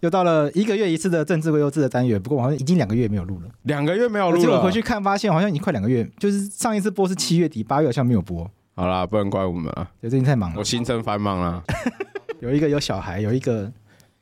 [0.00, 4.42] 又到了一个月一次的政治微优质的单元，不过我好像已经两个月没有录了，两个月没有录了。
[4.42, 8.48] 结果回去看发现，好像已经快两个月，就是上一次播是七月底，八月好像没有播。
[8.74, 11.64] 好啦，不能怪我们啊，最近太忙了，我行程繁忙了。
[12.40, 13.72] 有一个有小孩，有一个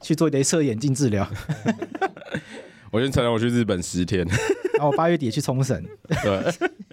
[0.01, 1.29] 去做镭射眼镜治疗。
[2.93, 4.25] 我先承认我去日本十天，
[4.75, 5.85] 然后我八月底去冲绳。
[6.23, 6.53] 对，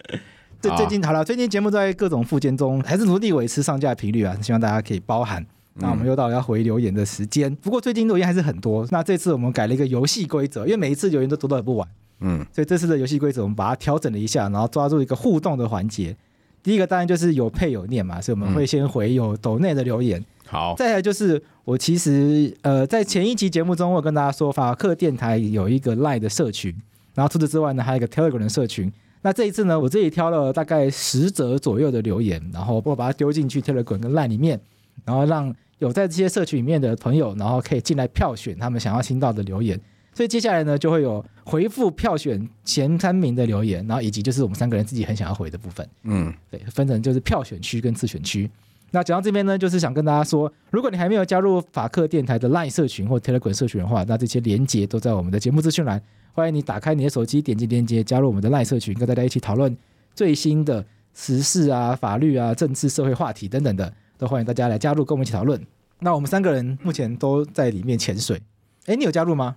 [0.60, 5.46] 最最近好了，最近节目在各种复健中，还是努力维持上架频率啊，希望大家可以包涵。
[5.82, 8.88] 那我们又到了要回留言的时间，不过最近留言还是很多。
[8.92, 11.88] 那这次我们改了一个游戏规则，因为每一次留言都读到很不晚，
[12.20, 16.16] 嗯，所以这次的游戏规则我们把它调整了一下，然后抓住一个互动的环节。
[16.62, 20.24] 第一个当然就是有配有念嘛，所以我们会先回有抖内的留言。
[20.46, 26.72] 好，再来就是我其实呃在前一期节目中我有跟大家说，法克电台有一个 Line 的社群，
[27.16, 28.94] 然后除此之外呢还有一个 Telegram 的社群。
[29.24, 34.60] 那这一次呢，我自己挑了大概十则左右的留言，然后我把它丢进去 Telegram 跟 Line 里面。
[35.04, 39.80] 然后让有在这些社群里面的朋友，然后可以进来票选他们想要听到的留言。
[40.14, 45.88] 所以接下来呢，就会有回复票选前三名的留言，然后以及就是我们三个人自己很想要回的部分。
[46.04, 48.48] 嗯，对，分成就是票选区跟自选区。
[48.92, 56.00] 那讲到这边呢，就是想跟大家说，如果你还没有加入法克电台的 LINE 社群或 Telegram 社群的话，那这些连接都在我们的节目资讯栏。
[56.34, 59.76] 欢迎你打开你的手机，点击连接，加入我们的 LINE 社群，跟大家一起讨论
[60.14, 63.92] 最新的时事啊、法律啊、政治、社会话题等等的。
[64.22, 65.60] 都欢迎大家来加入，跟我们一起讨论。
[65.98, 68.40] 那我们三个人目前都在里面潜水。
[68.86, 69.56] 哎，你有加入吗？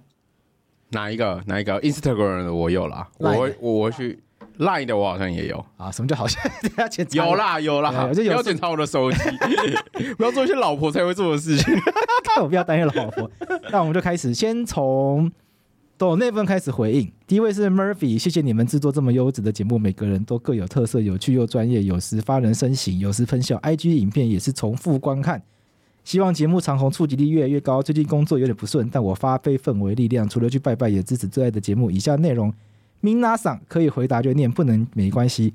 [0.89, 1.43] 哪一个？
[1.45, 3.07] 哪一个？Instagram 的我有啦。
[3.19, 4.23] 我我我去
[4.57, 5.93] Line 的我好像也有啊。
[5.93, 6.43] 什么叫好像？
[7.13, 9.19] 有啦有啦，不要检查我的手机，
[10.17, 11.75] 不要做一些老婆才会做的事情。
[12.25, 13.31] 看我不要担心老婆。
[13.71, 15.31] 那我们就开始，先从。
[15.97, 23.57] 抖内分开始回应，第一位是 Murphy，谢谢你们制作这么优质的节目，每个人都各有特色，有趣又专业，有时发人深省，有时喷笑。
[23.59, 25.41] IG 影片也是重复观看，
[26.03, 27.81] 希望节目长红，触及率越来越高。
[27.81, 31.93] 最近工作有点不顺，但我发挥氛围力量，除了去拜拜，也支持最爱的节目。
[31.93, 32.53] 以下内容
[33.01, 35.55] ，Mina 桑可以回答就念，不能没关系。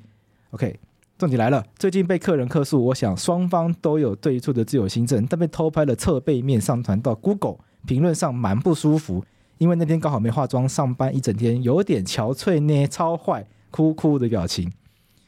[0.52, 0.80] OK，
[1.18, 9.22] 重点来了，最近被客人客诉，我想双方都有对错的自由心证，但被偷拍了侧背面上传到 Google 评论上，蛮不舒服。
[9.60, 14.72] 因为那天刚好没化妆，上班一整天有点憔悴呢，超坏，哭哭的表情。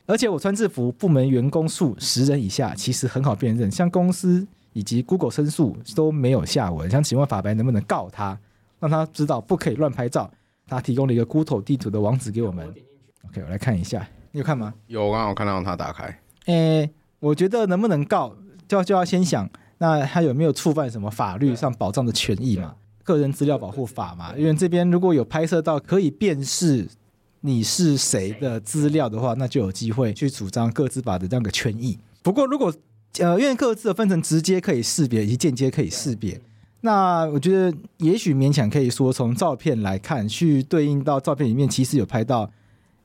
[0.06, 3.70] 而且我穿制服，部门员工数十人以下，其实很好辨认。
[3.70, 6.90] 像公司以及 Google 申诉都没有下文。
[6.90, 8.38] 想请问法白能不能告他，
[8.80, 10.30] 让他知道不可以乱拍照？
[10.66, 12.66] 他提供了一个 Google 地图的网址给我们。
[13.28, 14.72] OK，我来看一下，你有看吗？
[14.86, 16.18] 有，刚刚我看到他打开。
[16.46, 16.90] 诶，
[17.20, 18.34] 我觉得能不能告，
[18.66, 22.74] 就要就要先想，那他有没有触犯什么法律上保障的权益嘛？
[23.12, 26.86] 个人资料保护法嘛，因为这边如果有拍摄到可以辨识
[27.42, 31.98] 你是谁的资料的话，那就有机会去主张各自法的这样一个权益。
[32.22, 32.72] 不过如果
[33.18, 36.40] 呃，因为各自的分成直接可以识别以及间接可以识别，
[36.80, 42.50] 那我觉得也许勉强可以说从照片来看，去对应到照片里面其实有拍到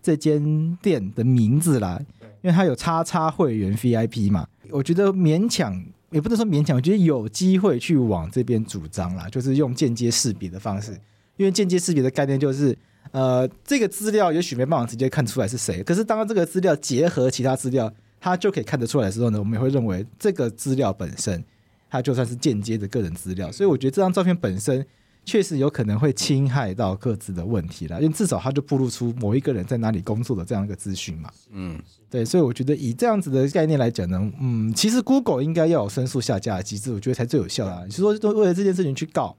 [0.02, 2.00] 这间店的名字啦，
[2.42, 5.84] 因为它有叉叉会员 VIP 嘛，我觉得勉强。
[6.12, 10.92] 也不能说勉强，我觉得有机会去往这边主张啦，就是用间接识别的方式，
[11.36, 12.78] 因为间接识别的概念就是，
[13.12, 21.44] 呃，这个资料也许没办法直接看出来是谁，可是当这个资料结合其他资料，它就可以看得出来的时候呢，我们也会认为这个资料本身，
[21.90, 24.86] 它就算是间接的个人资料，所以我觉得这张照片本身。
[25.26, 31.30] 确实有可能会侵害到各自的问题啦，因为至少它就暴露出某一个人在哪里工作的这样一个资讯嘛。
[31.52, 31.78] 嗯，
[32.10, 37.82] 对，所以我觉得以这样子的概念来讲呢，嗯，其实 Google 应该要有申诉下架的机制，我觉得才最有效啊。
[37.86, 39.36] 你是说为了这件事情去告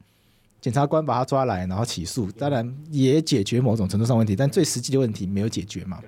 [0.60, 5.98] 检察官，把他抓来然后起诉，当然也解决某种程度上问题，但最实际的问题没有解决嘛。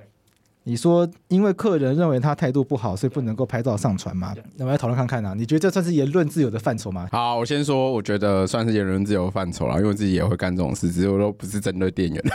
[0.65, 4.35] 你说因为客人认为他态度不好，所以不能够拍照上传吗？
[4.57, 7.09] 那我们来讨论看看啊，你觉得这算是言论自由的范畴吗？
[7.11, 12.23] 好，我先说，我觉得算是言论自由范畴啦，因为我自己也会干这种事，只是我都不是针对店员。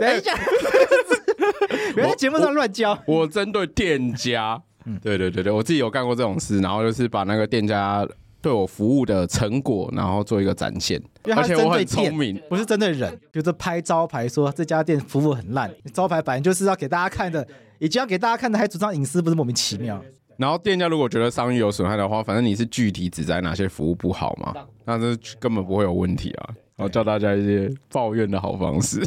[0.00, 0.34] 等一下，
[1.94, 2.98] 别在节目上乱教。
[3.06, 8.06] 我针对店家，嗯，对对对对，我自己有干过这种事，然后就是把那个店家。
[8.42, 11.02] 对我服务的成果，然后做一个展现，
[11.34, 17.44] 而且我很聪明，不是针对人，就是拍招牌说这家店服务很烂，招牌本来就是要给大家看的，
[17.80, 20.00] 已经要给大家看的，还主张隐私，不是莫名其妙。
[20.36, 24.54] 然后店家如果觉得商誉有损害的话，反正你是具体指在哪些服务不好嘛，
[24.84, 26.50] 那这根本不会有问题啊。
[26.76, 29.02] 然后教大家一些抱怨的好方式，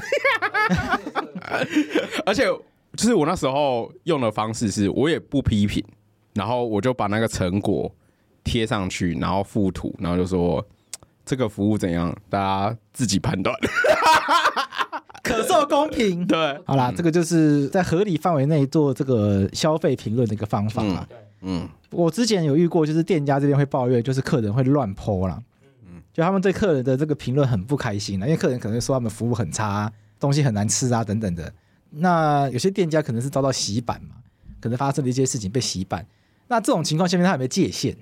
[2.25, 2.45] 而且
[2.95, 5.83] 就是我那时候用的方式是，我也不批评，
[6.33, 7.91] 然后我就把那个成果。
[8.41, 10.65] 贴上去，然后附图，然后就说
[11.23, 13.55] 这个服务怎样，大家自己判断，
[15.21, 16.25] 可受公平。
[16.25, 21.05] 对，好啦，嗯、这个就是在合理范围内做这个消费评论的一个方法嘛。
[21.41, 25.43] 嗯，我之前有遇过，就是店家这边会抱怨，就是客人会乱 po 啦，嗯，
[26.19, 29.89] 就他们对客人的这个评论很不开心了，因为客人可能会说他们服务很差，
[30.19, 31.49] 东西很难吃啊等等的。
[31.91, 34.17] 那有些店家可能是遭到洗版嘛，
[34.59, 36.05] 可能发生了一些事情被洗版，
[36.49, 37.95] 那这种情况下面他有没有界限？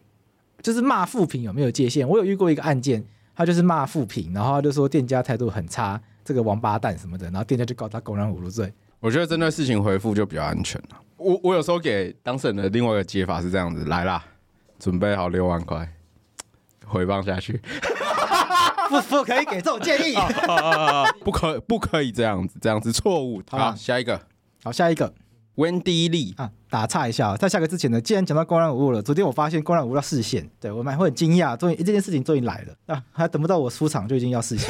[0.63, 2.09] 就是骂负评有没有界限？
[2.09, 3.05] 我有遇过一个案件，
[3.35, 8.73] 他就是骂负评，然后他就说店家态度很差，这个王八蛋什么的，然后店家就告他公然侮辱罪。
[8.99, 10.99] 我觉得针对事情回复就比较安全了。
[11.17, 14.25] 我我有时候给当事人的另外一个解法是这样子：来啦，
[14.79, 15.87] 准备好六万块，
[16.83, 17.61] 回放下去。
[18.89, 20.15] 不不可以给这种建议，
[21.23, 23.41] 不可不可以这样子，这样子错误。
[23.49, 24.19] 好，下一个，
[24.63, 25.13] 好，下一个。
[25.55, 34.69] Wendy Lee 啊，打岔一下，在下个之前呢，既然讲到公然侮辱了，昨天我发现公然侮辱要视线，对我蛮会很惊讶，终于这件事情终于来了啊，还等不到我出场就已经要视线，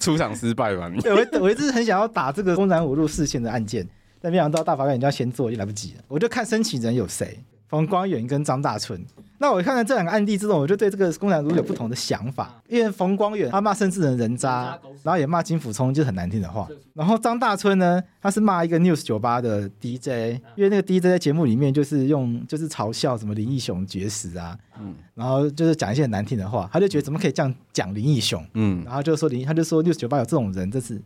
[0.00, 0.90] 出场失败吧？
[1.02, 3.86] 对，我 我一直很想要打这个公然侮辱视线的案件，
[4.22, 7.38] 但没想到大法官人家先做就来不及了，我就看申请人有谁。
[7.74, 9.04] 冯光远跟张大春，
[9.38, 12.62] 那我看到这两个案例之后，我就对这个公然侮辱有不同的想法。
[12.68, 16.68] 因为冯光远他骂甚至人人渣，然后也骂金溥聪就是很难听的话。
[16.92, 31.02] 然后张大春呢，他是骂一个 News 酒吧的 DJ，因为那个 DJ 在节目里面就是用就是嘲笑什么林义雄绝食啊，嗯，然后就是讲一些很难听的话，他就觉得怎么可以这样讲林义雄，嗯，然后就说林，他就说 News 酒吧有这种人，这是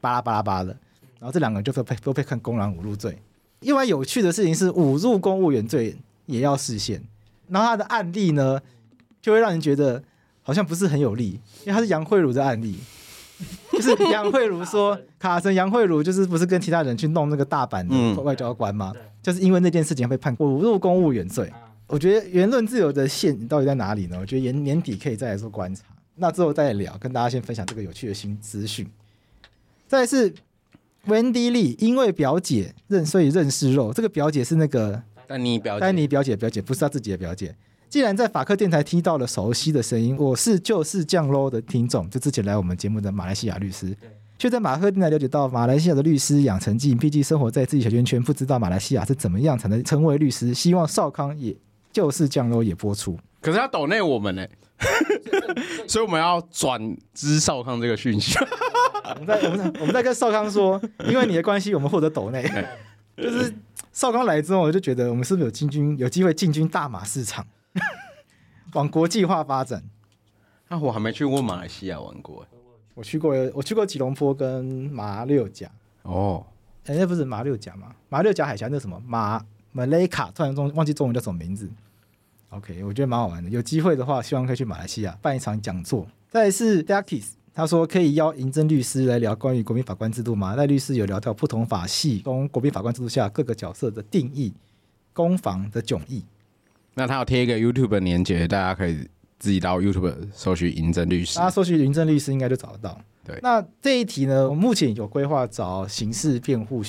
[0.00, 0.76] 巴拉巴拉巴拉的。
[1.18, 3.18] 然后这两个人就被都被看公然侮辱罪。
[3.58, 5.96] 另外有趣的事情是侮辱公务员罪。
[6.26, 7.02] 也要释宪，
[7.48, 8.60] 然后他的案例呢，
[9.20, 10.02] 就会让人觉得
[10.42, 12.78] 好像不是很有利，因为他是杨慧茹的案例，
[13.72, 18.92] 就是杨慧茹说 卡森杨慧茹就是不是跟其他人去弄那个大阪的外交官吗？
[18.94, 21.52] 嗯、就是因为那件事情被判侮辱公务员罪。
[21.88, 24.18] 我觉得言论自由的线到底在哪里呢？
[24.18, 25.84] 我觉得年年底可以再来做观察，
[26.14, 28.88] 那之后再聊，跟大家先分享这个有趣的新资讯。
[29.86, 30.32] 再来是
[31.06, 35.02] Wendy Lee，因为表姐认所以认识肉，这个表姐是那个。
[35.32, 37.54] 丹尼表姐，丹尼表姐，表姐不是他自己的表姐。
[37.88, 43.96] 既然在法克电台听到了熟悉的声音，我是就是降喽的听众，就之前来我们节目的马来西亚律师，
[44.38, 50.52] 却在马克电台了解到马来西亚的律师养成记，毕竟生活在自己小圈圈，不知道马来西亚是怎么样才能成为律师。
[50.52, 51.56] 希望少康也
[51.90, 54.46] 就是降喽也播出，可是他抖内我们呢，
[55.88, 58.38] 所以我们要转知少康这个讯息。
[59.16, 62.42] 我们在我们在我们在跟少康说，因为你的关系，我们获得抖内，
[63.16, 63.54] 就是。
[63.92, 67.46] 少康来之后，我就觉得我们是不是有进军，有机会进军大马市场，
[68.72, 69.82] 往国际化发展？
[70.68, 72.46] 那、啊、我还没去过马来西亚玩过，
[72.94, 75.70] 我去过，我去过吉隆坡跟马六甲。
[76.04, 76.46] 哦，
[76.86, 77.94] 哎、欸，那不是马六甲吗？
[78.08, 81.70] 马六甲海峡那什么马马雷卡，突然中忘记中文叫什么名字。
[82.48, 83.50] OK，我觉得蛮好玩的。
[83.50, 86.08] 有机会的话，希望可以去马来西亚办一场讲座。
[86.30, 87.32] 再来是 Dakis。
[87.54, 90.56] 他说：“可以邀银正律师来聊关于国民法官制度吗？
[90.56, 94.52] 赖律师有聊到不同法系中国民法官制度下各个角色的定义、
[95.12, 96.24] 攻防的迥异。
[96.94, 99.06] 那他要贴一个 YouTube 的链接，大家可以
[99.38, 101.36] 自己到 YouTube 搜寻银正律师。
[101.36, 102.98] 大家搜寻银正律师应该就找得到。
[103.24, 106.82] 对，那这一题呢，我目前有规划找刑事辩护，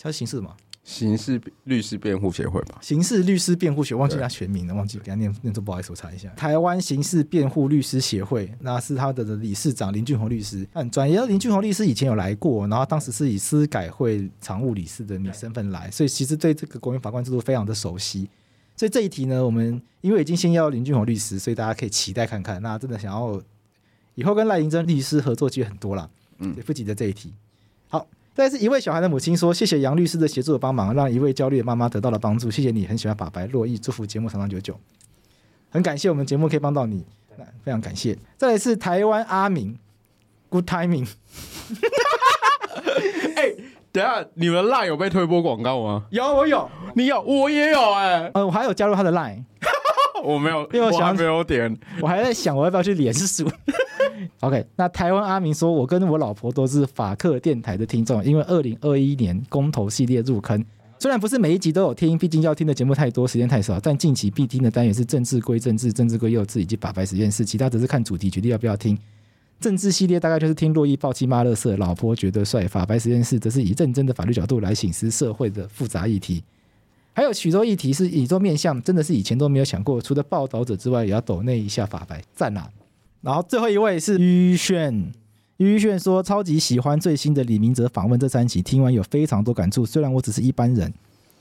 [0.00, 0.56] 他是刑事吗？
[0.84, 6.30] 刑事律师辩护协会吧，刑事律师辩护学忘记他全名了，忘记给他念念错，不好意思，我查一下。
[6.30, 11.20] 台湾刑事辩护律师协会，那是他的理事长林俊宏律师，很专业。
[11.26, 18.28] 林俊宏律师以前有来过，然后当时是以司改会常务理事的女身份来，所以其实对这个国民法官制度非常的熟悉。
[18.74, 22.62] 所以这一题呢，我们因为已经先邀林俊宏律师，所以大家可以期待看看。
[22.62, 23.38] 那真的想要
[24.14, 26.08] 以后跟赖银珍律师合作机会很多了，
[26.38, 27.34] 嗯，也不急着这一题。
[27.34, 27.47] 好。
[28.38, 32.48] 但是一位小孩的母亲说：“谢谢杨律师的协助的帮忙，让一位焦虑的妈妈得到了帮助。
[32.48, 34.78] 谢谢你，很喜欢法白洛意，祝福节目长长久久。
[35.70, 37.04] 很感谢我们节目可以帮到你，
[37.36, 38.16] 那非常感谢。
[38.36, 39.76] 再来是台湾阿明
[40.50, 41.08] ，Good timing。
[43.34, 43.56] 哎、欸，
[43.90, 46.04] 等下你们 LINE 有被推播广告吗？
[46.10, 48.30] 有，我有，你有，我也有哎、欸。
[48.34, 49.42] 呃，我还有加入他的 Line，
[50.22, 53.50] 我没有，因为我想还没有点，我还在想我要不要去连署。
[54.40, 60.64] OK，那台湾阿明说，我跟我老婆都是法客电台的听众，因为二零二一年公投系列入坑。
[60.98, 63.78] 虽然不是每一集都有听，毕竟要听的节目太多，时间太少。
[63.78, 68.98] 但近期必听的单元是政治归政治，政治归幼稚以及法白实验室，其他只是看主题决定要不要听。
[69.60, 72.66] 政治系列大概就是听珞亦爆气骂乐色，老婆觉得帅。
[72.66, 76.42] 法白实验室则是以认真的法律角度来省思社会的复杂议题。
[77.12, 80.00] 还有许多议题是以多面向，真的是以前都没有想过。
[80.00, 82.68] 除了报道者之外，也要抖那一下法白，赞啦！
[83.28, 85.12] 然后最后一位是于炫，
[85.58, 89.84] 于炫说超级喜欢最新的李明哲访问这三集，听完有非常多感触。
[89.84, 90.90] 虽然我只是一般人，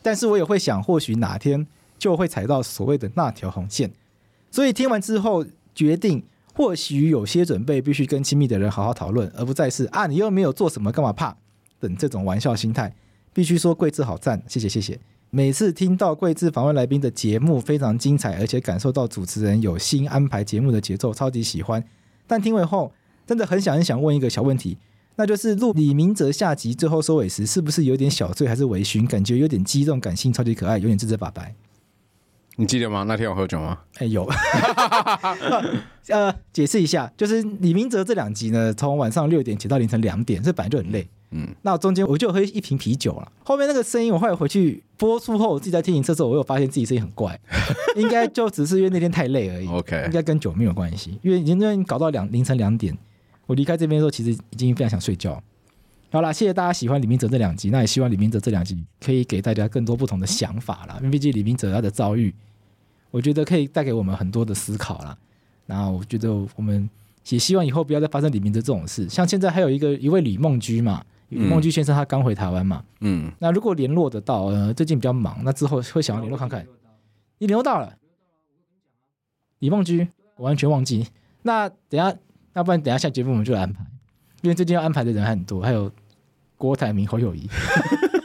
[0.02, 1.66] 但是我也会想，或许哪天
[1.98, 3.90] 就会踩到所谓的那条红线。
[4.52, 6.22] 所以听完之后决定，
[6.54, 11.38] 或许有些准备必须跟亲密的人好好讨论，而不再是啊你又没有做什么，干嘛怕
[11.80, 12.94] 等这种玩笑心态。
[13.32, 15.00] 必须说贵志好赞，谢谢谢谢。
[15.30, 21.84] 每次听到贵志访问来宾的节目非常精彩，而且感受到主持人有心安排节目的节奏，超级喜欢。
[22.26, 22.94] 但听完后，
[23.26, 24.78] 真的很想很想问一个小问题，
[25.18, 29.06] 那就是录李明哲下集最后收尾时，是不是有点小醉还是微醺？
[29.08, 31.18] 感觉有点激动、感性、超级可爱，有点自责。
[31.18, 31.54] 把白。
[32.56, 33.04] 你记得吗？
[33.04, 33.80] 那天有喝酒吗？
[33.98, 34.28] 哎，有。
[36.08, 41.08] 呃，解释一下，就是李明哲这两集呢，从晚上六点写到凌晨两点，这本来就很累。
[41.32, 43.32] 嗯，那中间我就喝一瓶啤酒了。
[43.44, 47.38] 后面那个声音，我后来回去播出后，我自己在听一次之后，我有发现自己声音很怪，
[47.98, 49.68] 应该就只是因为那天太累而已。
[49.68, 52.98] OK，应该跟酒没有关系，因为已经搞到两凌晨两点，
[53.46, 55.44] 我离开这边的时候，其实已经非常想睡觉。
[56.10, 60.96] 好啦，谢谢大家喜欢李明哲这两集，那也希望李明哲这两集可以给大家更多不同的想法啦。
[61.00, 62.34] 因为毕竟李明哲他的遭遇，
[63.12, 65.18] 我觉得可以带给我们很多的思考啦。
[65.66, 66.90] 然后我觉得我们
[67.28, 69.10] 也希望以后不要再发生李明哲这种事。
[69.10, 71.04] 像现在还有一个一位李梦居嘛。
[71.30, 76.66] 李梦居先生他刚回台湾嘛，嗯，那如果联络得到，呃，最近比较忙，那之后会想要联络看看。
[77.38, 77.98] 你联络到了，
[79.60, 80.08] 李梦居，
[80.38, 81.08] 我完全忘记。
[81.42, 82.16] 那等下，
[82.54, 83.86] 要不然等下下节目我们就来安排，
[84.42, 85.92] 因为最近要安排的人还很多，还有
[86.58, 87.48] 郭台铭、侯友谊，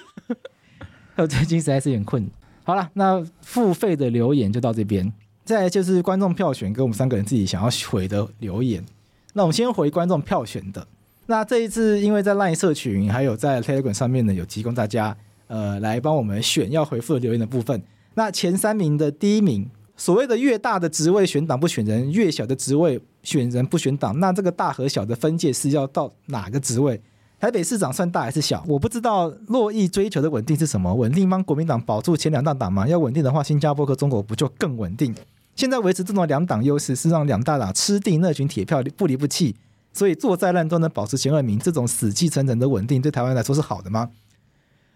[1.15, 2.31] 还有最近实在是有点困。
[2.63, 5.13] 好了，那付费的留言就到这边，
[5.45, 8.85] 再来就是观众票选跟我们三个人自己想要回的留言。
[9.33, 10.87] 那我们先回观众票选的。
[11.27, 17.81] 那这一次，因为在 LINE 社群还有在 Telegram 上面呢，有提供大家呃来帮我们选要回复的留言的部分。
[18.15, 24.19] 那前三名的第一名，所谓的越大的职位选党不选人，越小的职位选人不选党。
[24.19, 27.01] 那这个大和小的分界是要到哪个职位？
[27.39, 28.65] 台北市长算大还是小？
[28.69, 29.33] 我不知道。
[29.47, 30.95] 洛邑追求的稳定是什么？
[30.95, 32.87] 稳定帮国民党保住前两大党吗？
[32.87, 35.15] 要稳定的话，新加坡和中国不就更稳定？
[35.57, 39.57] 现在维持这种两党优势，是让两大党吃定那群铁票，不离不弃。
[39.93, 44.11] 所以做再烂都能保持前二名，这种死气沉沉的稳定对台湾来说是好的吗？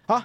[0.07, 0.23] 好，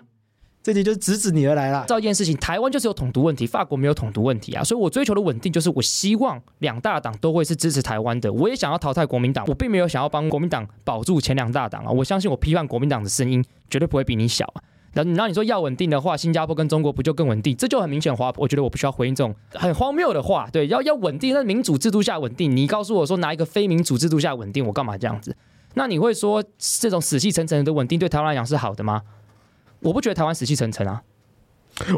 [0.64, 1.86] 这题就是直指你而来了。
[1.88, 4.64] 这件事情，台湾就是有统独问题，法国没有统独问题啊。
[4.64, 8.32] 所以我追求的稳定，就是我希望两大党都会是支持台湾的。
[8.32, 11.92] 我也想要淘汰国民党，我并没有想要帮国民党保住前两大党啊。
[11.92, 14.64] 我相信我批判国民党的声音绝对不会比你小啊。
[14.94, 17.56] 然后，然后你说要稳定的话，新加坡跟中国不就更稳定？
[17.56, 20.50] 这就很明显滑，我觉得我不需要回应这种很荒谬的话。
[20.52, 25.36] 对，要要稳定，那民主制度下稳定，你告诉我说拿一个非民主制度下稳定，我干嘛这样子？
[25.76, 29.04] 那你会说这种死气沉沉的稳定对台湾来讲是好的吗？
[29.80, 31.02] 我不觉得台湾死气沉沉啊，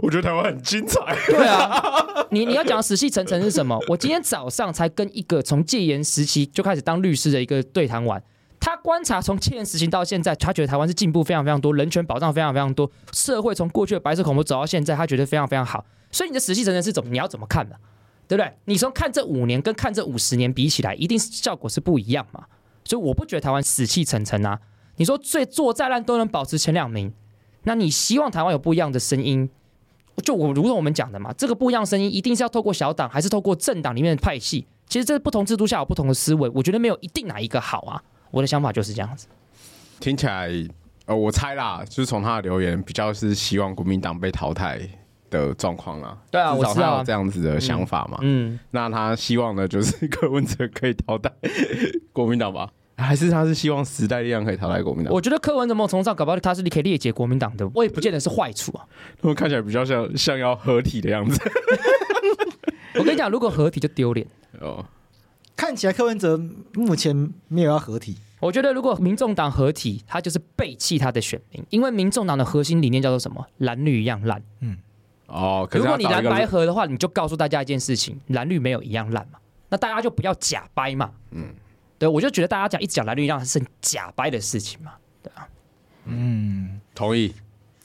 [0.04, 1.00] 我觉得台湾很精彩。
[1.26, 1.72] 对啊，
[2.30, 3.78] 你你要讲死气沉沉是什么？
[3.88, 8.22] 我今天早上才跟一个从戒严时期就开始当律师的一个对谈完。
[8.64, 15.86] 他观察从戒严实行到现在，他觉得台湾是进步非常非常多，人权保障非常非常多，社会从过去的白色恐怖走到现在，他觉得非常非常好。
[16.12, 17.12] 所以你的死气沉沉是怎么？
[17.12, 17.76] 你要怎么看的？
[18.26, 18.54] 对不对？
[18.64, 22.46] 你从看这五年跟看这五十年比起来，一定是效果是不一样嘛。
[22.86, 24.58] 所以我不觉得台湾死气沉沉啊。
[24.96, 27.12] 你说最做再烂都能保持前两名，
[27.64, 29.50] 那你希望台湾有不一样的声音？
[30.24, 34.66] 就我如同我们讲的嘛，这个不一样声音一定是要透过小党，还是透过政党里面的派系？
[34.88, 38.02] 其实这不同制度下有不同的思维，我觉得没有一定哪一个好啊。
[38.34, 39.28] 我的想法就是这样子，
[40.00, 40.50] 听起来，
[41.06, 44.82] 呃，我猜啦，就是从他的留言比较是希望国民党被淘汰
[45.30, 46.18] 的状况啦。
[46.32, 48.18] 对啊，至少他有这样子的想法嘛。
[48.22, 51.32] 嗯，那他希望的就是柯文哲可以淘汰
[52.12, 52.68] 国民党吧？
[52.98, 55.14] 还是他是希望时代力量可以淘汰国民党？
[55.14, 58.84] 我觉得柯文哲某种程度上搞不好他是可以裂解国民党的，我也不见得是坏处啊。
[59.22, 61.40] 他们看起来比较像像要合体的样子。
[62.98, 64.26] 我跟你讲，如果合体就丢脸
[64.60, 64.84] 哦。
[65.56, 66.40] 看起来柯文哲
[66.74, 68.18] 目前没有要合体。
[68.40, 73.48] 我觉得如果民众党合体，他就是背弃他的选民，因为民众党的核心理念叫做什么？
[73.60, 74.44] 蓝绿一样烂。
[74.60, 74.78] 嗯，
[75.28, 79.40] 哦，如果你蓝白合的话，你就告诉大家一件事情：蓝绿没有一样烂嘛。
[79.70, 81.12] 那大家就不要假掰嘛。
[81.32, 81.54] 嗯，
[81.98, 84.92] 对，我就觉得大家讲一直讲蓝绿一样是很假掰的事情嘛。
[85.22, 85.48] 对啊。
[86.06, 87.34] 嗯，同意。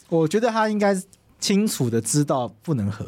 [0.09, 1.01] 我觉得他应该
[1.39, 3.07] 清楚的知道不能合，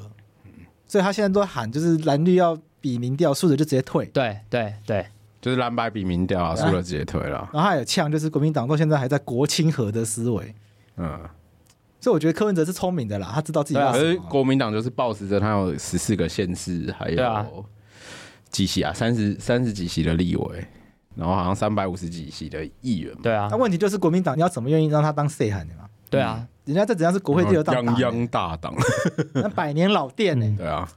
[0.86, 4.06] 所以他现在都喊就是蓝绿要比民调，输了就直接退。
[4.06, 5.06] 对对对，
[5.40, 7.48] 就是蓝白比民调啊，输了直接退了。
[7.52, 10.54] 然后他有呛，就是国民党到现在还在国亲和的思维。
[10.96, 11.20] 嗯，
[12.00, 14.24] 所以我觉得柯文哲是聪明的啦，他知道自己要可是什么。
[14.28, 17.64] 国民党就是抱持着他有十四个县市，还有
[18.50, 20.64] 几席啊，三十三十几席的立委，
[21.14, 23.20] 然后好像三百五十几席的议员嘛。
[23.22, 25.84] 对啊那，问题就是国民党，你要怎么愿意让他当 C 喊的嘛？
[26.10, 28.74] 对啊，人家这怎样是国会第二大党泱欸，泱大党，
[29.32, 30.88] 那百年老店呢、嗯对啊，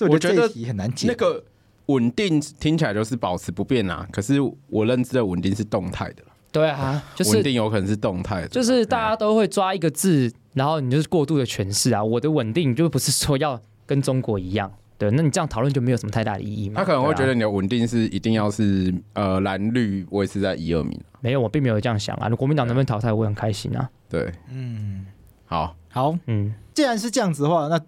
[0.00, 1.06] 我我觉得这题很难解。
[1.08, 1.42] 那个
[1.86, 12.02] 稳定听起来就是保持不变啊，可是我认知的稳定是动态的，对啊，就稳是定有可能是动态的，就是大家都会抓一个字，然后你就是过度的诠释啊。
[12.02, 16.80] 我的稳定就不是说要跟中国一样，对，那你这样讨论就没有什么太大的意义嘛。
[16.80, 22.28] 他可能会觉得你的稳定是一定要是呃蓝绿维持在一二名，没有，我并没有这样想啊。
[22.30, 23.88] 国民党能不能淘汰，我很开心啊。
[24.08, 25.06] 对，嗯，
[25.44, 27.80] 好，好，嗯，既然是这样子的话，那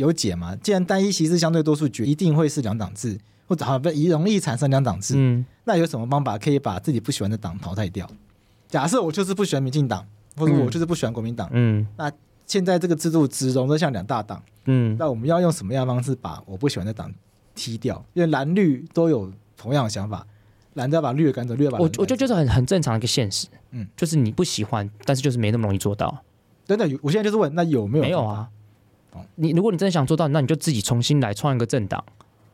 [0.00, 0.56] 有解嘛？
[0.56, 8.08] 既然单一席次相对多数决一定会是两党制，或者好不容易产生两党制，嗯，那有什么方法可以把自己不喜欢的党淘汰掉？
[8.68, 12.10] 假设我就是不喜欢民进党，或者我就是不喜欢国民党，嗯那
[12.46, 17.12] 现在这个制度只容得下两大党，嗯，那我们要用什么样的方式把我不喜欢的党
[17.54, 18.04] 踢掉？
[18.14, 20.26] 因为蓝绿都有同样的想法，
[20.74, 26.24] 蓝的要把绿的赶走，绿的赶走我我觉得就是很很正常的一个现实，嗯嗯，就是你不喜欢，但是就是没那么容易做到。
[26.66, 28.04] 真的，我现在就是问，那有没有？
[28.04, 28.48] 没有，啊哦。
[29.36, 32.04] 你如果你真的想做到，那你就自己重新来创一个政党。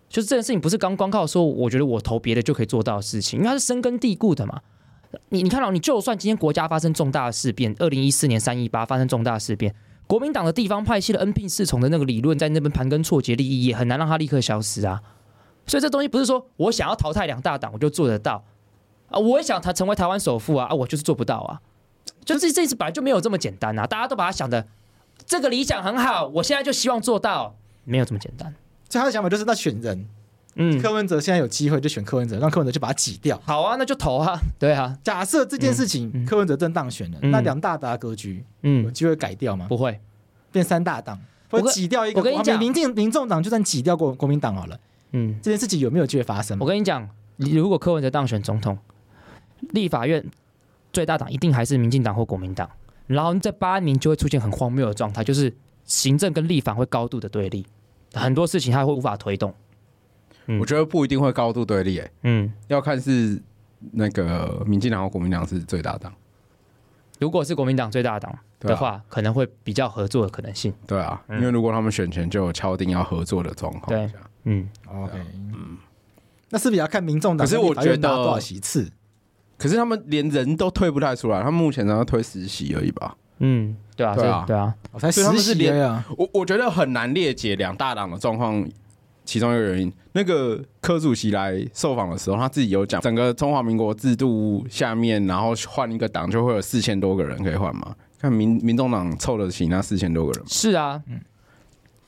[0.09, 4.61] 就是这件事情不是刚光靠说，我觉得我投别的就可以做到的事情，因为它是深根蒂固的嘛。
[5.31, 9.75] 你你看到，你就算今天国家发生重大的事变，二零一四年三一八发生重大事变，
[10.07, 15.03] 国民党的地方派系的恩聘侍从的那个理论在那边盘根错节，利益也很难让它立刻消失啊。
[15.67, 18.45] 所以这东西不是说我想要淘汰两大党我就做得到
[19.09, 21.61] 啊，我也想他成为台湾首富啊，啊，我就是做不到啊。
[22.25, 24.67] 就这这次本来就没有这么简单啊，大家都把它想的
[25.27, 28.55] 这个理想很好，我现在就希望做到，没有这么简单。
[28.89, 30.07] 所以他的想法就是，那选人，
[30.55, 33.41] 嗯，柯文哲现在有机会就选柯文哲，让柯文哲就把他挤掉。
[33.45, 37.31] 好啊，那就投啊， 对啊，假设这件事情、柯文哲真当选了，嗯。
[37.33, 38.85] 那两大党的格局嗯。
[38.85, 39.67] 有嗯，机会改掉吗？
[39.69, 40.01] 不会，
[40.53, 41.19] 变三大党，
[41.51, 42.21] 或我跟者挤掉一个？
[42.21, 42.57] 我跟你讲。
[42.59, 44.79] 民进民众党就算挤掉国国民党好了，
[45.11, 46.57] 嗯，这件事情有没有机会发生？
[46.61, 48.79] 我跟你讲，你如果柯文哲当选总统，
[49.71, 50.25] 立法院
[50.93, 52.71] 最大党一定还是民进党或国民党，
[53.07, 57.65] 然后这八年就会出现很荒谬的状态，就是行政跟立法会高度的对立，
[58.15, 59.55] 很多事情他会无法推动。
[60.47, 60.59] 嗯。
[60.59, 63.41] 我觉得不一定会高度对立，哎，嗯，要看是
[63.93, 66.13] 那个民进党和国民党是最大党，
[67.21, 70.73] 如果是国民党最大党的话，可能会比较合作的可能性。
[70.87, 71.39] 对啊，嗯。
[71.39, 74.09] 因为如果他们选前就有敲定要合作的状况对。
[74.09, 74.15] 下，
[74.45, 75.79] 嗯，OK，嗯。
[76.49, 78.89] 那是不是也要看民众党可是我觉得多少席次？
[79.59, 83.17] 可是他们连人都推不太出来，他们目前只要推实习而已吧。
[83.39, 86.05] 嗯，对啊，对啊这对啊，我才所以他十们是连席而已啊！
[86.17, 88.67] 我我觉得很难列解两大党的状况，
[89.25, 97.95] 其中一个原因，那个柯主席来受访的时候，他自己有讲，整个中华民国制度下面，然后换一个党就会有四千多个人可以换嘛。
[98.19, 101.03] 看民民众党凑得起那四千多个人吗，是啊，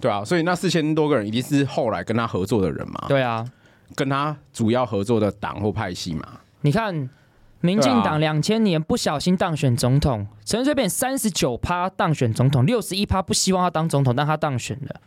[0.01, 3.47] 对啊，所以那四千多个人一定是后来跟他合作的人嘛，对啊，
[3.95, 6.27] 跟他主要合作的党或派系嘛。
[6.63, 7.11] 你看，
[7.61, 15.01] 民进党两千年不小心当选总统，陈水扁三十九趴当选总统，六十一趴不希望他当总统，但他当选了。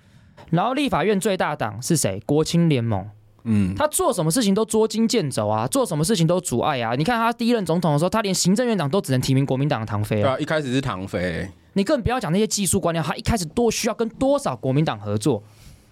[0.50, 2.22] 然后立法院最大党是谁？
[2.26, 3.08] 国青联盟，
[3.44, 6.94] 嗯，他做什么事情都捉襟见肘啊，做什么事情都阻碍啊。
[6.96, 10.24] 你看他第一任总统的时候，他连行政院长都只能提名国民党的唐飞啊。
[10.24, 15.42] 对啊，一开始是唐飞，你更不要讲那些技术官僚，他一开始多需要跟多少国民党合作。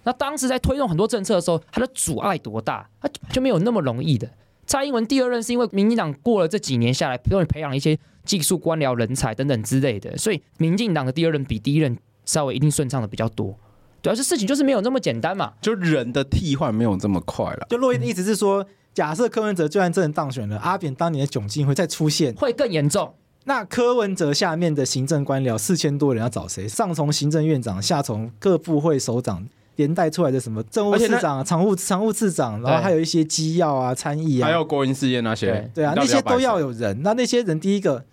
[0.02, 2.86] 那当时在推动很多政策的时候，他的阻碍多大？
[3.00, 4.28] 他就没有那么容易的。
[4.70, 13.58] 蔡英文第二任是因为民进党过了这几年下来，不断培养一些技术官僚人才等等之类的，所以民进党的第二任比第一任稍微一定顺畅的比较多。
[14.00, 15.54] 主要是事情就是没有那么简单嘛。
[15.60, 17.66] 就人的替换没有这么快了。
[17.68, 23.12] 就洛伊的意思是说，假设柯文哲就算真的当选了，阿扁当年的窘境会再出现，会更严重。
[23.46, 26.68] 那柯文哲下面的行政官僚四千多人要找谁？
[26.68, 29.48] 上从行政院长，下从各部会首长，
[29.80, 37.02] 连带出来的什么政务次长、常务常务次长，然后还有一些机要啊、参议啊，还有国营事业那些，对啊，那些都要有人。
[37.02, 38.04] 那那些人，第一个，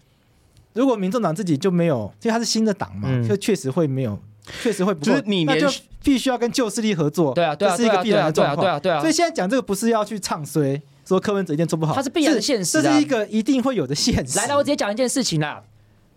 [0.73, 4.17] 如果民众党自己就没有，因为他是新的党嘛，嗯就确实会没有，
[4.63, 5.67] 确实会不是你连那就
[6.03, 7.33] 必须要跟旧势力合作。
[7.33, 8.65] 对啊，这是一个必然的状况。
[8.65, 9.11] 对啊，对啊所以。
[9.11, 14.37] 现在讲这个不是要去唱衰，说柯文哲一定做不好，它是必然的现实啊这是一个一定会有的现实。
[14.37, 15.63] 来来，我直接讲一件事情啦。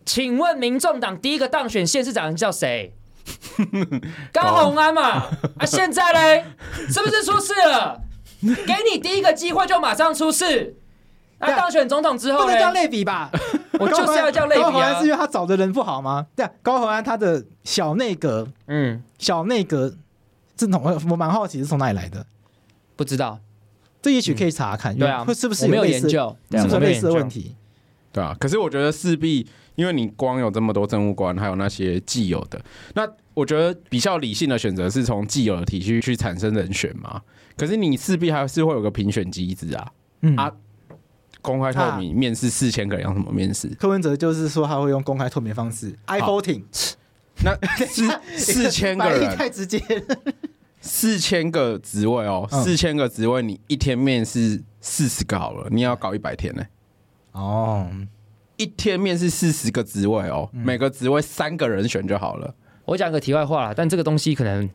[0.05, 2.93] 请问民众党第一个当选县市长叫谁？
[4.33, 5.27] 高红安嘛。
[5.59, 6.45] 啊，现在嘞，
[6.89, 8.01] 是不是出事了？
[8.41, 10.75] 给你第一个机会就马上出事，
[11.39, 12.41] 那当选总统之后？
[12.41, 13.31] 不能这样类比吧？
[13.79, 14.65] 我就是要这样类比啊。
[14.65, 16.27] 高虹安是因为他找的人不好吗？
[16.35, 19.95] 对啊，高虹安他的小内阁，嗯，小内阁，
[20.57, 22.25] 这种我蛮好奇是从哪里来的？
[22.97, 23.39] 不知道，
[24.03, 24.97] 这也许可以查看。
[24.97, 26.35] 对啊，会是不是我没有研究？
[26.53, 27.55] 是不是类似的问题？
[28.13, 29.47] 对啊，可是我觉得势必，
[29.81, 32.63] 因为你光有这么多政务官，还有那些既有的，
[32.95, 37.23] 那我觉得比较理性的选择是从既有的体系去产生人选嘛。
[37.57, 39.91] 可是你势必还是会有个评选机制啊，
[40.21, 40.37] 嗯。
[40.37, 40.53] 啊，
[41.41, 43.69] 公开透明，面试四千个人要怎么面试？
[43.81, 46.63] 柯文哲就是说他会用公开透明方式，i voting，
[47.43, 49.35] 那四 四千个人。
[49.35, 49.83] 太直接，
[50.83, 56.63] 四千个职位哦，四千个职位，你一天面试四十个好了，你要搞一百天呢。
[57.33, 57.89] 哦，
[58.61, 62.55] 一天面试四十个职位哦，嗯、每个职位三个人选就好了。
[62.85, 64.69] 我讲个题外话啦，但这个东西可能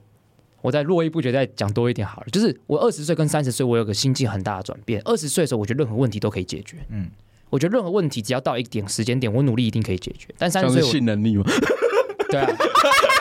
[0.61, 2.27] 我再络绎不绝再讲多一点好了。
[2.31, 4.99] 就是我二十岁跟三十岁，我有个心境很大的转变。
[5.05, 6.77] 二十岁的时候，我觉得任何问题都可以解决。
[6.89, 7.11] 嗯，
[7.51, 10.33] 我觉得任何问题只要到一点时间点，我努力一定可以解决。
[10.39, 11.43] 但三十岁，性能力吗？
[12.27, 12.49] 对啊，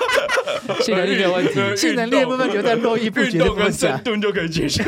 [0.81, 4.83] 性能力没有问题，性能力的部分留在络绎不绝的跟深蹲就可以解决。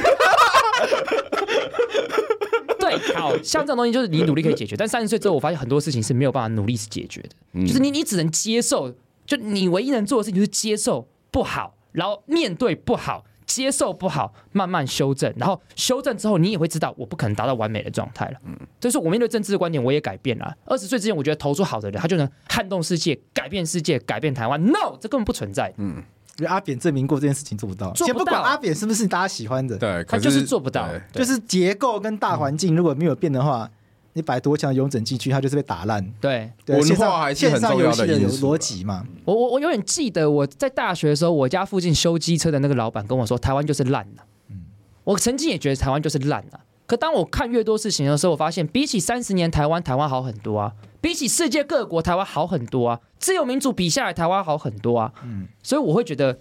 [3.42, 8.94] 像这种东西就是你努力可以解决， 但三十岁之后，我发现很多事情是没有办法努力是解决的，嗯、就是你你只能接受，
[9.26, 18.38] 就你唯一能做的事情就是接受不好，然后面对不好，接受不好，慢慢修正，然后修正之后，你也会知道我不可能达到完美的状态了。
[18.44, 20.56] 嗯，就是我面对政治的观点我也改变了。
[20.64, 24.62] 二十岁之前，我觉得投出好的人，他就能撼动世界，改变世界，改变台湾。
[24.66, 25.72] No，这根本不存在。
[25.78, 26.02] 嗯。
[26.38, 30.88] 因为阿扁证明过这件事情做不到，先不管阿扁是不是大家喜欢的，对，他就是做不到。
[31.12, 33.70] 就是结构跟大环境如果没有变的话，
[34.12, 36.06] 你摆多强永整进去，他就是被打烂。
[36.20, 39.06] 对，文化还是很重要的逻辑嘛。
[39.24, 44.24] 我我我永远记得我在大学的时候，我家附近修机车的那个老板跟我说，台湾就是烂了。
[44.50, 44.64] 嗯，
[45.04, 46.60] 我曾经也觉得台湾就是烂了。
[46.86, 50.72] 可当我看越多事情的时候，我发现比起三十年台湾，台湾好很多啊！
[51.00, 53.00] 比起世界各国，台湾好很多啊！
[53.18, 55.12] 自由民主比下来，台湾好很多啊！
[55.24, 56.38] 嗯，所以我会觉得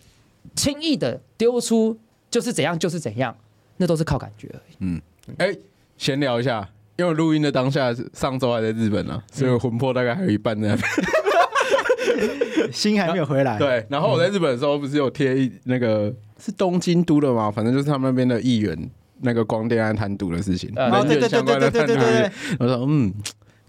[0.56, 1.98] 轻易的丢出
[2.30, 3.36] 就是怎样就是怎样，
[3.78, 4.76] 那都是靠感觉而已。
[4.80, 5.02] 嗯，
[5.38, 5.60] 哎、欸，
[5.98, 13.58] 闲聊一下，因为录音的当下上周还在日本呢、啊，所以魂魄大概还有一半在那边， 心还没有回来。
[13.58, 17.50] 对，然后我在日本的时候不是有贴一那个是东京都的吗？
[17.50, 18.78] 反正就是他们那边的议员。
[19.22, 23.14] 那个光电案贪渎的事情，人权相关的贪渎，我说嗯，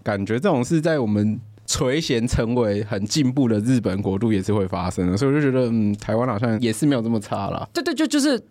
[0.03, 7.67] 感觉这种事在我们垂涎成为很进步的日本国度也是会发生的，所以我就觉得嗯，台湾好像也是没有这么差啦。
[7.73, 8.41] 对对，就就是，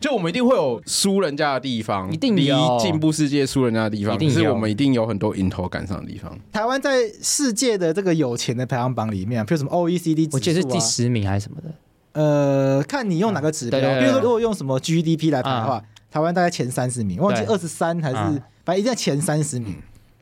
[0.00, 6.38] 就我们一定会有输人家的地方，一定离进步世界输人家的地方，可是我们一定有很多迎头赶上的地方。
[6.52, 11.70] 台湾在世界的这个有钱的排行榜里面，比如什么 OECD，我记得是第十名还是什么的。
[12.12, 15.82] 呃，看你用哪个指标，比如说如果用什么 GDP 来排的话。
[16.14, 18.14] 台湾大概前三十名，忘记二十三还是，
[18.64, 19.74] 反正一定要前三十名。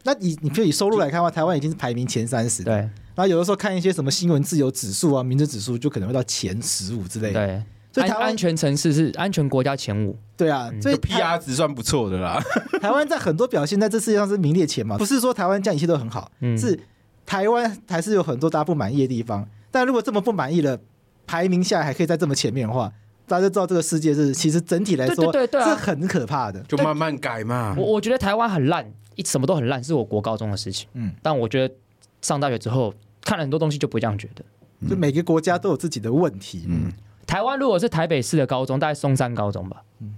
[0.05, 2.65] 那你你就以收入来看的话，台湾已经是排名前三十。
[2.65, 2.73] 对。
[2.75, 7.47] 然后有的时候看一些什么新闻自由指数啊、民主指数，就可能会到前十五之类的。
[7.47, 7.63] 对。
[7.93, 10.17] 所以台湾安全城市是安全国家前五。
[10.35, 12.43] 对啊，所以 PR 值算不错的啦。
[12.81, 16.81] 台湾在很多表现在这世界上是名列前茅，不是说台湾这样一切都很好，是
[17.27, 19.47] 台湾还是有很多大家不满意的地方。
[19.71, 20.79] 但如果这么不满意了，
[21.27, 22.91] 排名下来还可以在这么前面的话。
[23.27, 27.75] 大家知道这个世界是，其实整体来说是很可怕的，就慢慢改嘛。
[27.79, 30.89] 我我觉得台湾很烂，一什么都很烂，是我国高中的事情。
[30.95, 31.75] 嗯，但我觉得
[32.21, 34.45] 上大学之后看了很多东西，就不会这样觉得。
[34.89, 36.65] 就每个国家都有自己的问题。
[36.69, 36.93] 嗯，
[37.27, 39.83] 台湾如果是台北市的高中，大概松山高中吧。
[40.01, 40.15] 嗯，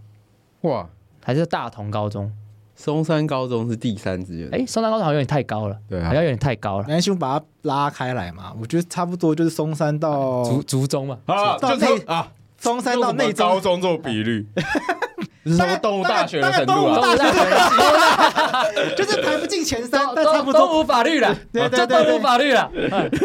[0.63, 0.89] 哇，
[1.23, 2.33] 还是大同高中？
[2.75, 4.49] 松山高中是第三志愿。
[4.51, 6.85] 哎，松山高中好像有点太高了，对，好像有点太高了。
[6.85, 8.53] 没关系，我把它拉开来嘛。
[8.59, 11.19] 我觉得差不多就是松山到竹竹中嘛。
[11.27, 12.33] 啊，到内啊。
[12.65, 14.47] 中山到内中高中做比率，
[15.47, 16.97] 是什么动物大学的程度啊？
[16.97, 17.27] 动物大
[18.73, 20.63] 学就是排不进前三，但差不多。
[20.63, 22.71] 动物法律了，对对对，动物法律了，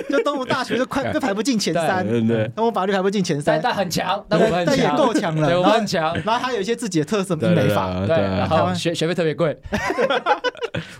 [0.09, 2.47] 就动物大学就快 就排不进前三，对对。
[2.49, 6.13] 动物法律排不进前三，但很强，但我们但也够强了，我们很强。
[6.25, 9.57] 然后还有一些自己的特色，英美法，对，然后学学费特别贵。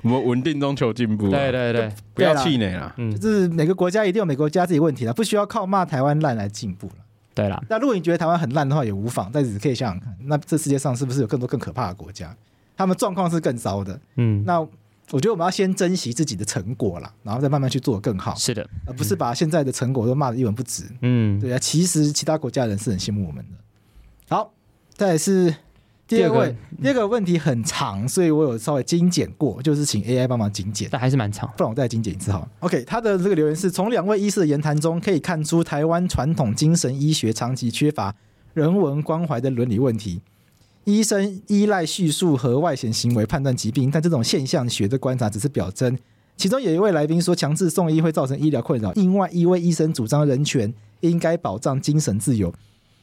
[0.02, 2.94] 我们稳定中求进步，对对对，不要气馁了。
[2.98, 6.94] 嗯，就是每个国家一定有每个国家自己问题了，不需要靠骂台湾烂来进步了。
[7.40, 12.36] 对啦，那如果你觉得台湾很烂的话，也无妨，但是可以想想看，那这世界上是不是有更多更可怕的国家？
[12.76, 14.00] 他们状况是更糟的。
[14.16, 18.36] 嗯，那我觉得我们要先珍惜自己的成果啦，然后再慢慢去做更好。
[18.36, 20.84] 是的，而不是把现在的成果都骂得一文不值。
[21.02, 24.36] 嗯，对啊，其实其他国家人是很羡慕我们的。
[24.36, 24.54] 好，
[24.96, 25.56] 再来是。
[26.10, 32.50] 第二位，第二个问题很长，所以我有稍微精简过，就是请 AI 帮忙精简，但还是蛮长，不然我再精简一次好了。
[32.62, 38.16] OK，他的这个留言是从两位医师的言谈中可以看出，台湾传统精神医学长期缺乏
[38.56, 40.20] 人文关怀的伦理问题，
[40.86, 45.96] 医生依赖叙述和外显行为判断疾病，但这种现象学的观察只是表征。
[46.36, 48.92] 其中有一位来宾说，强制送医会造成医疗困扰。
[48.94, 52.52] 另外一位医生主张人权应该保障精神自由，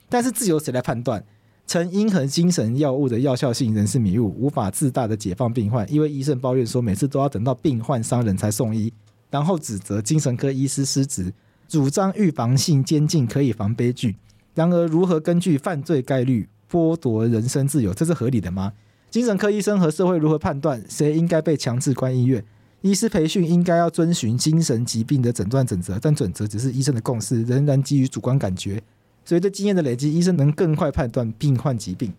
[0.09, 1.23] 但是自由谁来判断？
[1.67, 5.91] 称因和精神药物的药效性仍是迷雾，无法自大的解放病患。
[5.93, 8.93] 因为医生抱怨说，每次都要等到病患伤人才送医，
[9.31, 11.33] 然后指责精神科医师失职，
[11.69, 14.17] 主张预防性监禁可以防悲剧。
[14.55, 18.73] 然而，如何根据犯罪概率剥夺人身自由，这是合理的吗？
[19.11, 22.45] 精神科医生和社会如何判断谁应该被强制关医院？
[22.83, 28.81] 医师培训应该要遵循精神疾病的诊断准则，但准则只是医生的共识，仍然基于主观感觉。
[29.27, 32.15] 随着经验的累积，医生能更快判断病患疾病，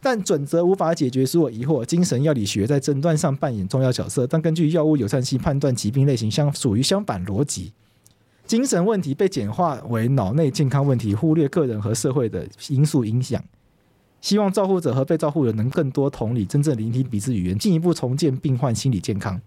[0.00, 1.84] 但准则无法解决所有疑惑。
[1.84, 7.72] 精神药理学在诊断上扮演重要角色，但根据药物友善性判断疾病类型相属于相反逻辑。
[8.46, 13.42] 精神问题被简化为脑内健康问题，忽略个人和社会的因素影响。
[14.20, 19.40] 希望照护者和被照护人能更多同理，真正聆听彼此语言，进一步重建病患心理健康。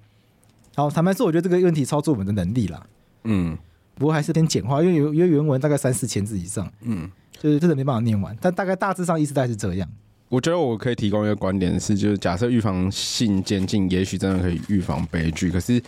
[0.74, 2.88] 好，坦白说，我觉得这个问题超出我们的能力了。
[3.26, 3.56] 嗯，
[3.96, 8.36] 不过还是有点简化，因为有因为原文大概三四千字以上，嗯，就是真的没办法念完。
[8.42, 9.90] 但大概大致上意思大概是这样。
[10.30, 15.52] 我觉得我可以提供一个观点是，就是假设预防性监禁，也许真的可以预防悲剧。
[15.52, 15.80] 可是，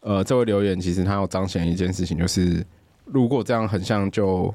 [0.00, 2.62] 呃，这位留言其实他要彰显一件事情，就是
[3.06, 4.54] 如果这样很像就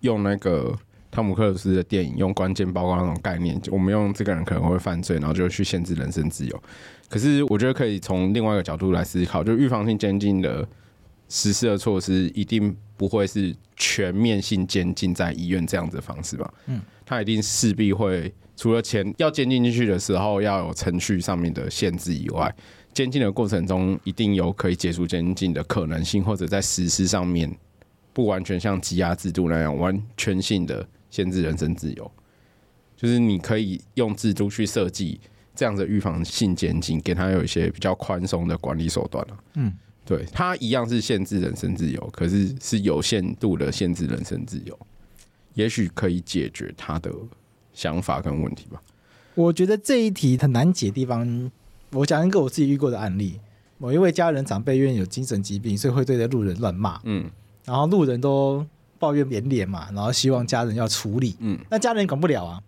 [0.00, 0.76] 用那个
[1.10, 6.62] 汤姆克鲁斯的电影用关键报告那种概念，我们用这个人可能会犯罪，然后就去限制人身自由。
[7.08, 10.66] 可是我觉得可以从另外一个角度来思考，就预防性监禁的
[11.34, 16.54] 实施的措施，一定不会是全面性监禁在医院这样子的方式吧？
[16.66, 22.54] 嗯，它一定势必会除了前要监禁进去的时候要有程序上面的限制以外，
[22.92, 27.52] 监禁的过程中一定有可以解除监禁的可能性，或者在实施上面
[28.12, 32.08] 不完全像羁押制度那样完全性的限制人身自由，
[32.96, 35.20] 就是你可以用制度去设计。
[35.56, 39.36] 这样的预防性监禁，给他有一些比较宽松的管理手段了。
[39.54, 39.72] 嗯，
[40.04, 44.78] 对，他一样是限制人身自由，可是是有限度的限制人身自由，
[45.54, 47.10] 也许可以解决他的
[47.72, 48.82] 想法跟问题吧。
[49.34, 51.50] 我觉得这一题很难解的地方，
[51.92, 53.40] 我讲一个我自己遇过的案例：
[53.78, 57.00] 某一位家人长辈因为有精神疾病，所以会对着路人乱骂。
[57.04, 57.30] 嗯，
[57.64, 58.64] 然后路人都
[58.98, 61.34] 抱怨连连嘛，然后希望家人要处理。
[61.40, 62.62] 嗯，那家人管不了啊。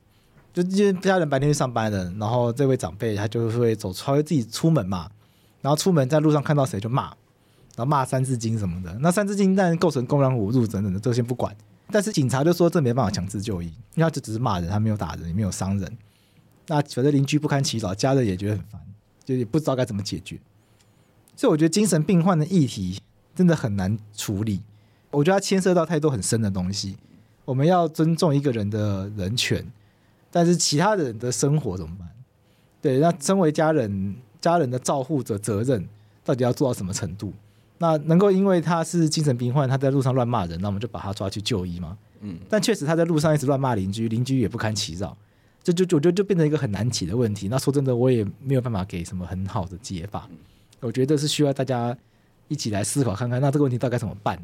[0.55, 5.11] 就因为家人白天去上班的，然后这位长辈他就会走，他会自己出门嘛，
[5.61, 7.15] 然后出门在路上看到谁就骂，
[7.77, 8.93] 然后骂三字经什么的。
[9.01, 11.55] 那三字经当然构成公然侮辱等等的，这先不管。
[11.93, 15.97] 但是警察就说这没办法强制就医，因为他只是骂人，他没有打人，也没有伤人。
[16.67, 18.81] 那觉得邻居不堪其扰，家人也觉得很烦，
[19.25, 20.41] 就也不知道该怎么解决。
[21.37, 23.01] 所以我觉得精神病患的议题
[23.35, 24.63] 真的很难处理，
[25.13, 26.97] 我觉得它牵涉到太多很深的东西。
[27.45, 29.65] 我们要尊重一个人的人权。
[30.29, 32.07] 但是其他人的生活怎么办？
[32.83, 35.89] 对，那身为家人，家人的照护者责任
[36.25, 37.33] 到底要做到什么程度？
[37.79, 41.97] 那能够因为他是精神病患，他在路上乱骂人，那我们就把他抓去就医吗？
[42.21, 42.39] 嗯。
[42.49, 45.17] 但确实他在路上一直乱骂邻居，邻居也不堪其扰，
[45.63, 47.49] 这就就就就变成一个很难解的问题。
[47.49, 50.29] 那说真的，我也没有办法给什么很好的解法。
[50.81, 51.97] 我觉得是需要大家
[52.49, 54.39] 一起来思考看看，那这个问题到底该怎么办？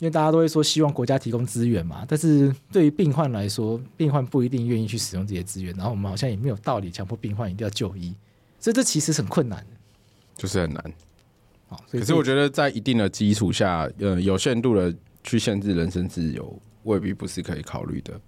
[0.00, 8.14] 因为大家都会说希望国家提供资源嘛，但是对于病患来说，病患不一定愿意去使用这些资源，然后我们好像也没有道理强迫病患一定要就医，
[8.60, 9.66] 所以这其实很困难，
[10.36, 10.92] 就是很难。
[11.90, 18.20] 可是我觉得在一定的基础下，呃，有限度的去限制人身自由，未必不是可以考虑的。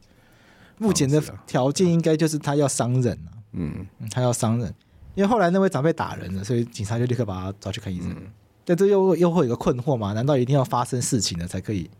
[0.78, 4.74] 目前的条件应该就是他要伤人啊，嗯，他要伤人，
[5.14, 8.10] 因为后来那位长辈打人了，所以警察就立刻把他抓去看医生。
[8.10, 10.12] 嗯但这又又会有一个困惑嘛？
[10.12, 11.90] 难道一定要发生事情了才可以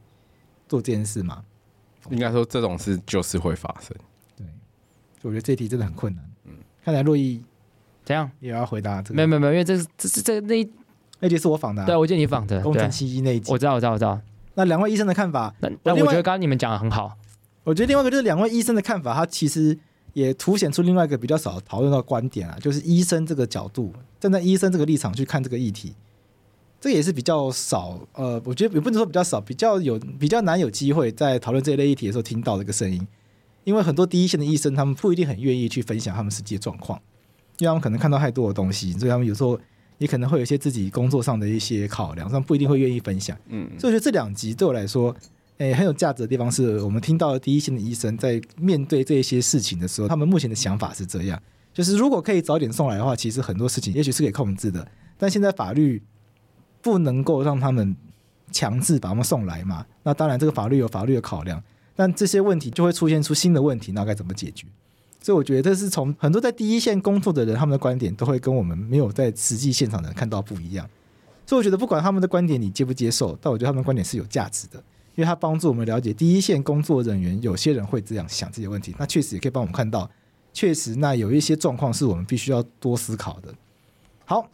[0.69, 1.43] 做这件事吗？
[2.11, 3.97] 应该说这种事就是会发生。
[4.37, 4.47] 对，
[5.23, 6.25] 我觉得这题真的很困难。
[6.45, 6.53] 嗯，
[6.85, 7.43] 看来洛伊
[8.05, 9.15] 怎样也要回答这个？
[9.15, 10.65] 没有没有没有，因为这是这是这那
[11.21, 14.21] 那集是我仿的、啊，对，我记得你仿的工程七一那一集，我知道我知道我知道。
[14.55, 15.55] 那两位医生的看法？
[15.61, 17.17] 但但我觉得刚刚你们讲的很好。
[17.63, 19.79] 我觉得另外一个就是两位医生的看法，他其实
[20.15, 25.95] 也凸显出另外一个比较少讨论到观点啊，就是医生这个角度，站在医生这个立场去看这个议题。
[26.81, 33.07] 这个也是比较少，呃，我觉得也不能说比较少，比较有比较难有机会在讨论这一类议题的时候听到这个声音，
[33.65, 36.99] 因为很多第一线的医生他们不一定很愿意去分享他们实际的状况，
[37.59, 39.61] 因为他们可能看到太多的东西，所以他们有时候
[40.01, 43.39] 也可能会有一些自己工作上的一些考量，但不一定会愿意分享。
[43.47, 45.15] 嗯，所以我觉得这两集对我来说，
[45.59, 51.41] 诶，很有价值的地方是我们听到的第一线的医生在面对这些事情的时候，他们目前的想法是这样，
[51.73, 54.85] 就是如果可以早点送来的话，其实很多事情也许是可以控制的，
[55.17, 56.03] 但现在法律。
[56.83, 57.95] 不能够让他们
[58.51, 59.85] 强制把他们送来嘛？
[60.03, 61.63] 那当然，这个法律有法律的考量，
[61.95, 64.67] 但这些问题就会出现出新的问题，那该怎么解决？
[65.23, 70.89] 所以我觉得这是从很多在第一线工作的人，他们的观点都会跟我们没有在实际现场的人看到不一样。
[71.47, 74.79] 所以我觉得不管他们的观点你接不接受，但我觉得他们的观点是有价值的，
[75.17, 80.09] 因为他帮助我们了解第一线工作人员有些人会这样想这些问题，那确实也可以帮我们看到，
[80.53, 83.53] 确实那有一些状况是我们必须要多思考的。
[84.25, 84.49] 好，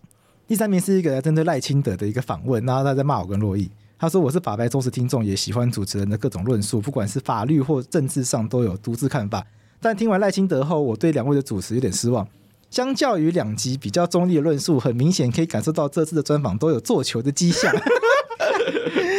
[0.48, 9.46] 第三名是一个来针对赖清德的一个访问，然后他在骂我跟洛毅，他说我是法白忠实听众，也喜欢主持人的各种论述，不管是法律或政治上都有独自看法，
[9.80, 12.26] 但听完赖清德后，我对两位的主持有点失望。
[12.70, 17.72] 相较于两集比较中立的论述，很明显可以感受到这次的专访都有做球的迹象。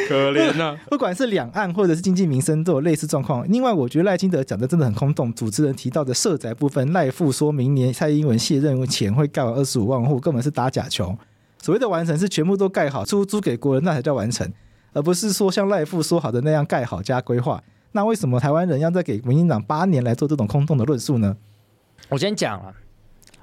[0.08, 0.78] 可怜啊！
[0.90, 3.46] 不管是两岸或者是经济民生，都有类似状况。
[3.50, 5.34] 另外，我觉得赖清德讲的真的很空洞。
[5.34, 11.18] 主持人提到的社宅部分，赖富说明年蔡英文卸任前会盖完二十五万户，根本是打假球。
[11.62, 14.50] 所谓的完成是全部都盖好，出租给国人，那才叫完成，
[14.94, 17.62] 而不是说像赖富说好的那样盖好加规划。
[17.92, 21.36] 那为什么台湾人要再给民进党八年来做这种空洞的论述呢？
[22.10, 22.74] 我先讲了。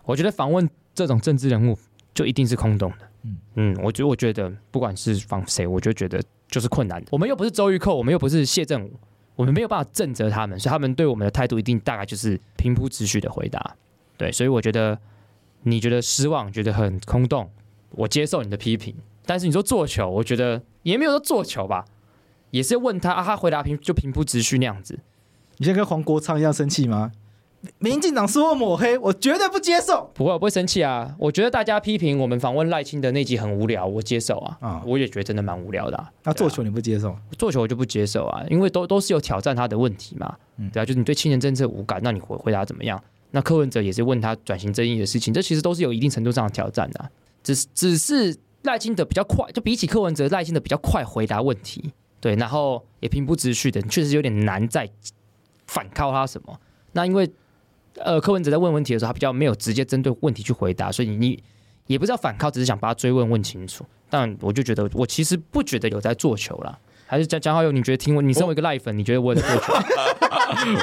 [0.04, 1.78] 我觉得访问这种政治人物
[2.12, 3.09] 就一定是空洞的。
[3.22, 7.09] 嗯嗯，我觉得我觉得不管是访谁，我就觉得就是困难的。
[7.11, 8.92] 我们又不是周玉蔻，我们又不是谢振武，
[9.35, 13.74] 我们没有办法正责他们，所以他们对我们的态度一定大概就是平铺直叙的回答。
[14.18, 14.98] 对，所以我觉得
[15.62, 17.50] 你觉得失望，觉得很空洞，
[17.92, 18.94] 我接受你的批评。
[19.24, 21.87] 但是你说做球，我觉得也没有说做球吧，
[22.54, 25.00] 也是问他啊，他回答平就平铺直叙那样子。
[25.56, 27.10] 你现在跟黄国昌一样生气吗？
[27.78, 30.08] 民进党说我抹黑，我绝对不接受。
[30.14, 31.16] 不会，我不会生气啊。
[31.18, 34.56] 我觉得大家批评我们访问赖清德那集很无聊，我接受啊。
[34.60, 36.08] 啊、嗯，我也觉得真的蛮无聊的、啊。
[36.22, 37.16] 那做球你不接受？
[37.36, 40.32] 做球我就不接受啊，因为都都是有挑战他的问题嘛。
[40.58, 43.02] 嗯，对啊，就是你对青年政策无感，那你回回答怎么样？
[43.32, 47.10] 那柯文哲也是问他转型争议的事情，这其实都是有一定程度上的挑战的、啊。
[47.42, 51.92] 只是只是赖清德比较快，就比起柯文哲，赖清德比较快回答问题。
[52.24, 54.88] 对，然后也平铺直叙的，确实有点难再
[55.66, 56.58] 反靠他什么。
[56.92, 57.30] 那因为。
[57.98, 61.40] 呃，柯文哲在问问题的时候，他比较没有直接针对问题去回答，所以你
[61.87, 63.87] 也不知道反靠，只是想把他追问问清楚。
[64.10, 66.76] 但我就觉得，我其实不觉得有在做球啦。
[67.06, 68.20] 还是江江浩佑，你觉得听我？
[68.20, 69.72] 你身为一个赖粉，你觉得我有在做球？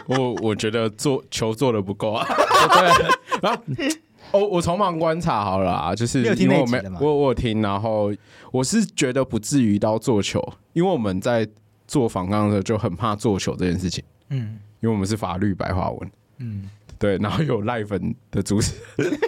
[0.08, 2.26] 我我觉得做球做的不够啊。
[2.80, 3.08] 对，
[3.44, 3.62] 然后
[4.34, 8.12] 我我从旁观察好了啊，就是因为我没我我有听，然后
[8.52, 10.42] 我是觉得不至于到做球，
[10.74, 11.48] 因为我们在
[11.88, 14.04] 做访纲的时候就很怕做球这件事情。
[14.30, 16.12] 嗯，因为我们是法律白话文。
[16.38, 16.70] 嗯。
[16.98, 18.76] 对，然后有赖粉的主持，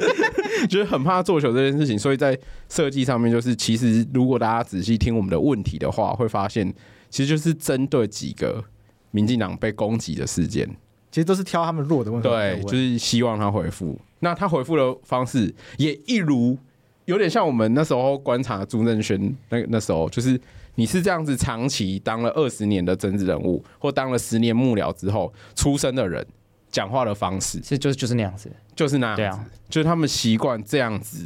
[0.70, 2.38] 就是很怕做球这件事情，所以在
[2.70, 6.72] 设计上面，就是其实如果大家仔细听我们的问题的话，会发现
[7.10, 8.64] 其实就是针对几个
[9.10, 10.70] 民进党被攻击的事件，
[11.10, 12.30] 其实都是挑他们弱的问题。
[12.30, 14.00] 对，就是希望他回复。
[14.24, 16.58] 那他回复的方式也一如
[17.06, 20.40] 有点像我们那时候观察朱正轩那那时候，就是
[20.76, 26.26] 你是这样子长期当了二十年的政治人物，或当了十年幕僚之后出生的人。
[26.74, 31.26] 讲话的方式，其实就是就是那样子，就是那样子，对啊，就是他们习惯这样子，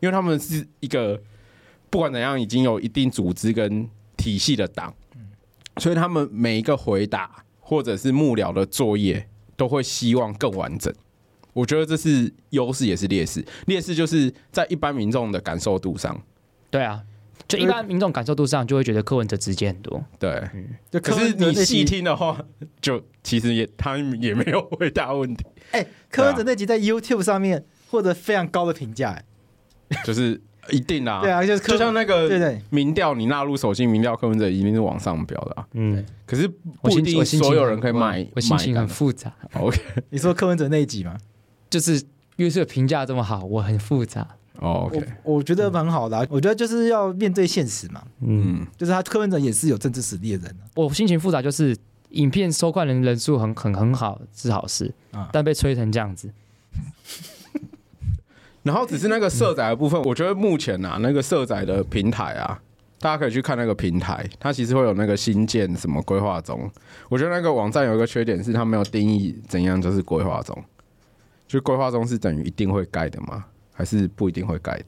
[0.00, 1.22] 因为他们是一个
[1.88, 4.92] 不管怎样已经有一定组织跟体系的党，
[5.76, 10.92] 所以他们每一个回答或者是幕僚的作业都会希望更完整。
[11.60, 16.20] 我觉得这是优势也是劣势，劣势就是在一般民众的感受度上，
[16.70, 17.02] 对啊。
[17.48, 20.00] 就一般民众感受度上，就会觉得柯文哲直接很多。
[20.20, 20.68] 对，嗯，
[21.02, 22.40] 可是你细听的话，
[22.80, 25.44] 就其实也他也没有回答问题。
[25.72, 29.20] 哎，柯文哲那集在 YouTube 上面获得非常高的评价，
[30.04, 31.22] 就是一定啊。
[31.26, 35.66] 对啊，就是就像那个对对民调，你纳入手机民调，柯文哲一定是往上飙的啊。
[35.72, 36.46] 嗯，可是
[36.80, 38.24] 不一定所有人可以买。
[38.36, 39.34] 我心情很复杂。
[39.54, 39.76] OK，
[40.10, 41.16] 你说柯文哲那一集吗？
[41.70, 41.94] 就是
[42.36, 44.26] 因为这个评价这么好，我很复杂。
[44.58, 51.74] 哦，OK，我我觉得蛮好的，啊，我觉得就是要面对现实嘛，嗯，就是他柯文哲也是有政治实力的人，啊，我心情复杂，就是
[52.10, 56.30] 影片收看人人数很很很好是好事，啊，但被吹成这样子，
[58.64, 62.60] 然后只是那个社宅的部分，我觉得目前啊，那个社宅的平台啊，
[62.98, 66.70] 大家可以去看那个平台，它其实会有那个新建什么规划中，
[67.08, 70.62] 我觉得那个网站有一个缺点是它没有定义怎样就是规划中，
[71.50, 73.44] 就规划中是等于一定会盖的吗？
[73.72, 74.84] 还是不一定会盖的，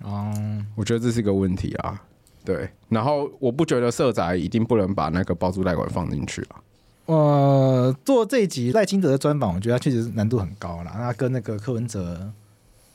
[0.00, 0.30] 哦，
[0.74, 2.02] 我觉得这是一个问题啊。
[2.44, 6.60] 对，然后我不觉得社宅一定不能把那个包租代管放进去啊。
[7.06, 12.30] 呃，做这一集赖清德的专访，我觉得他确实难度很高啦，那跟那个柯文哲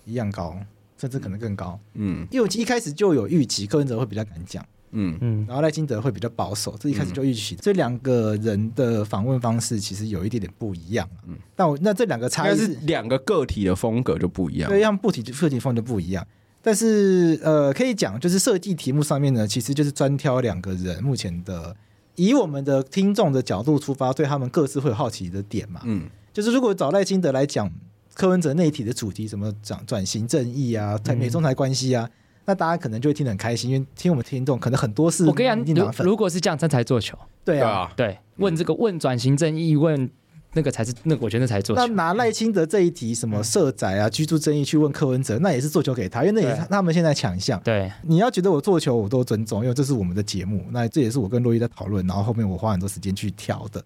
[0.05, 0.55] 一样高，
[0.99, 1.79] 甚至可能更高。
[1.95, 4.63] 嗯，因为我一开始就有预期柯文哲会比较敢讲。
[4.91, 5.17] 嗯。
[5.21, 11.07] 嗯，然后赖清德会比较保守，这一开始就预期，这两个人的访问方式其实有一点点不一样。
[11.27, 16.25] 嗯，但我那这两个差异是两个个体的风格就不一样，对，像不体个体风就不一样。
[16.61, 21.73] 但是呃，可以讲就是设计题目上面呢，其实就是专挑两个人目前的，
[22.15, 25.79] 以我们的听众的角度出发，对他们各自会有好奇的点嘛。
[25.85, 27.71] 嗯，就是如果找赖清德来讲
[28.13, 32.11] 柯文哲那一题的主题，什么转转型正义啊、台美中台关系啊，嗯、
[32.47, 37.15] 那大家可能就会听得很开心，因为听我们听众可能很多是我跟你讲，如果是这样，真才做球。
[37.45, 40.09] 对啊，对，问这个问转型正义问。
[40.53, 41.75] 那个才是，那个我觉得那才做。
[41.75, 47.61] 那拿赖清德这一题，什么社宅啊、居住正义去问柯文哲，那也是做球给他，因为那也是他们现在强项。
[47.63, 50.65] 对，你要觉得我做球，我都尊重，因为这是我们的节目。
[50.71, 53.83] 那这也是我跟洛伊在讨论，然后后面我花很多时间去调的。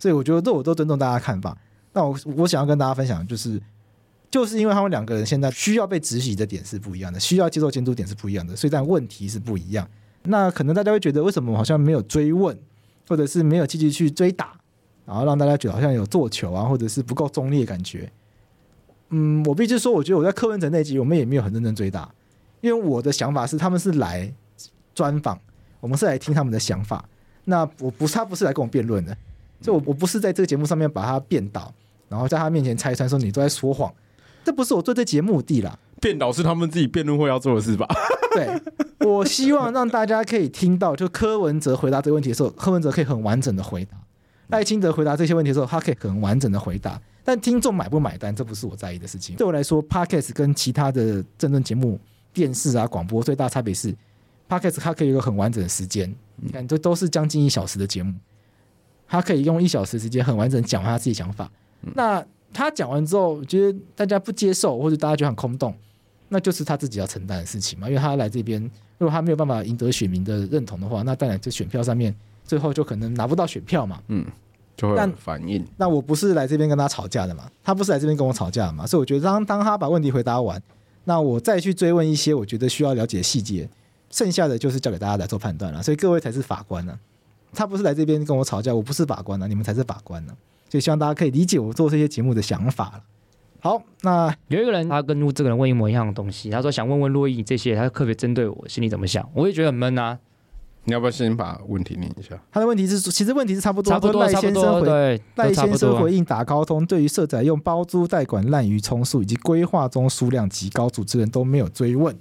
[0.00, 1.56] 所以我觉得这我都尊重大家看法。
[1.92, 3.60] 那我我想要跟大家分享，就是
[4.30, 9.88] 就是因为他们两个人现在需要被执行的点是不一样的，需要接受监督点是不一样的，所以但问题是不一样。
[10.22, 12.56] 那可能大家会觉得，为什么好像没有追问，
[13.08, 14.52] 或者是没有积极去追打？
[15.06, 18.12] 然后让大家觉得好像有做球啊，或者是不够中立的感觉。
[19.08, 22.08] 嗯，我必须说，我觉得我在柯文哲那集，我们也没有很认真追打，
[22.60, 24.32] 因为我的想法是，他们是来
[24.94, 25.36] 专访，
[25.80, 27.04] 我们是来听他们的想法。
[27.46, 29.16] 那我不是他不是来跟我辩论的，
[29.60, 31.74] 所以我我不是在这个节目上面把他辩倒，
[32.08, 33.92] 然后在他面前拆穿说你都在说谎，
[34.44, 35.78] 这不是我做这节目目的啦。
[36.00, 37.86] 辩导是他们自己辩论会要做的事吧？
[38.34, 38.60] 对，
[39.06, 43.96] 我希望让大家可以听到，就柯文哲回答这个问题的时候，柯文哲可以很完整的回答。
[44.48, 49.36] 赖清德回答这些问题的时候，他可以很完整的回答，但听众买不买单，这不是我在意的事情。
[49.36, 52.00] 对我来说，Podcast 跟其他的政论节目、
[52.32, 53.94] 电视啊、广播最大差别是
[54.48, 58.14] ，Podcast 它可以有一个很完整的时间，你看这都是将近一小时的节目，
[59.06, 61.50] 他可以用一小时时间很完整讲完他自己想法。
[61.94, 65.74] 那他讲完之后，觉得大家不接受，或者大家觉得很空洞，
[66.28, 67.88] 那就是他自己要承担的事情嘛。
[67.88, 68.60] 因为他来这边，
[68.98, 72.14] 如果他没有办法赢得选民的认同的话，那当然在选票上面。
[72.42, 74.26] 最后就可能拿不到选票嘛，嗯，
[74.76, 75.64] 就会有反应。
[75.76, 80.60] 那我不是来这边跟他吵架的嘛，他不是来这边跟我吵架的嘛，所以我觉得当当他把问题回答完，
[81.04, 83.68] 那我再去追问一些我觉得需要了解的细节，
[84.10, 85.80] 剩下的就是交给大家来做判断了。
[85.80, 86.98] 所以各位才是法官呢，
[87.52, 90.36] 他不是来这边跟我吵架，我不是法官呢，你们才是法官呢。
[90.70, 93.02] 所以希望大家可以理解我做这些节目的想法。
[93.58, 100.18] 好，那有一个人他跟这个人问一模一样的东西，他说想问问洛伊这些，他特别针对我心里怎么想，我也觉得很闷啊。
[100.84, 102.40] 你要不要先把问题念一下？
[102.50, 103.92] 他的问题是，其实问题是差不多。
[103.92, 112.16] 差不多，赖先生回对，赖先生回应打高通，对于社宅用包租代管滥竽充数以及规划中数量极高，主持人都没有追问。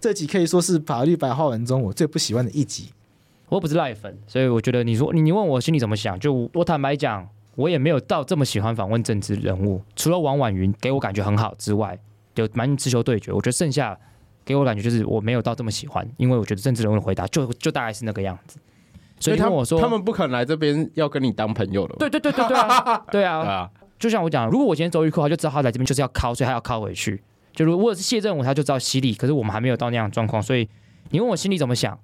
[0.00, 2.90] 这集可以说是法律白话文中我最不喜欢的一集。
[3.48, 7.28] 我不是赖粉，所以我觉得你说你你问我心里怎么想，就我坦白讲，
[7.60, 9.82] 我也没有到这么喜欢访问政治人物。
[9.94, 11.98] 除了王婉云给我感觉很好之外，
[12.34, 13.96] 有蛮直球对决，我觉得剩下。
[14.42, 18.58] 给我感觉就是我没有到这么喜欢，因为我觉得政治人物的回答就就大概是那个样子。
[19.20, 21.96] 所以他跟我说，他们不肯来这边要跟你当朋友了。
[22.00, 27.22] 对对对对对啊， 对啊，就像我讲，如果我今天周玉蔻，他就知道他来这边就是要靠，所以他要靠回去。
[27.52, 30.68] 就如果是谢振武，他就知道犀利，可是我们还没有到那样的状况，所以
[31.10, 31.96] 你问我心里怎么想？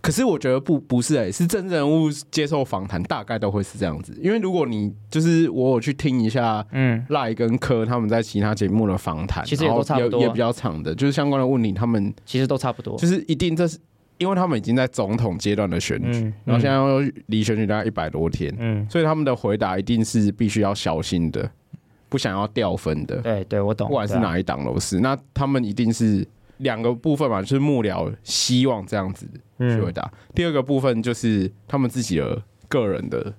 [0.00, 13.78] 可是我觉得不不是哎、欸，是政治人物接受访谈大概都会是这样子，因为如果你就是我有去听一下，嗯，赖跟柯他们在其他节目的访谈，其实也都差不多，也比较长的，就是相关的问题，他们其实都差不多，就是一定这是
[14.18, 21.50] 因为他们已经在总统阶段的选举，然后现在离选举大概一百多天，嗯，所以他们的回答一定是必须要小心的，
[22.08, 26.26] 不想要掉分的，对对，我懂，不管是哪一档都是，那他们一定是。
[26.58, 29.24] 两个部分嘛，就是幕僚希望这样子
[29.58, 30.02] 去回答。
[30.02, 33.34] 嗯、第二个部分就是他们自己的个人的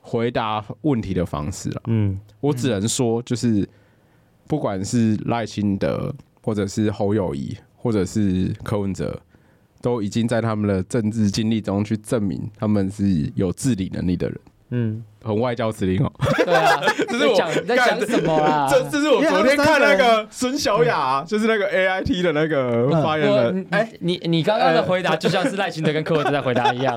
[0.00, 1.82] 回答问题的方式了。
[1.86, 3.68] 嗯，我只能说，就是
[4.46, 9.20] 不管是赖清德，或者是侯友谊，或者是柯文哲，
[9.80, 14.38] 都已经在他们的政治经历中去证明他们是有治理能力的人。
[14.74, 15.04] 嗯。
[15.24, 16.12] 很外交辞令哦，
[16.44, 18.68] 对啊， 这是我你在讲什么啊？
[18.70, 23.66] 这这是我昨天看那个孙小雅，就是那个 A I T 的那个发言人。
[23.70, 26.94] 哎，你你刚刚的回答就像是赖清德跟柯文哲在回答一样。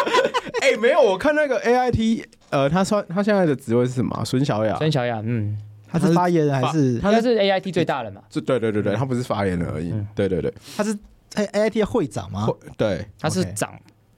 [0.62, 4.24] 哎，没有，我看那个 A I T，呃，他说他现在的职位是什么？
[4.24, 6.98] 孙小雅，孙小雅，嗯，他是发言人还是？
[6.98, 8.22] 他是 A I T 最大的嘛？
[8.32, 9.92] 对对对对，他不是发言人而已。
[10.14, 10.96] 对对对，他是
[11.34, 12.48] A A I T 的会长吗？
[12.78, 13.70] 对，他是长，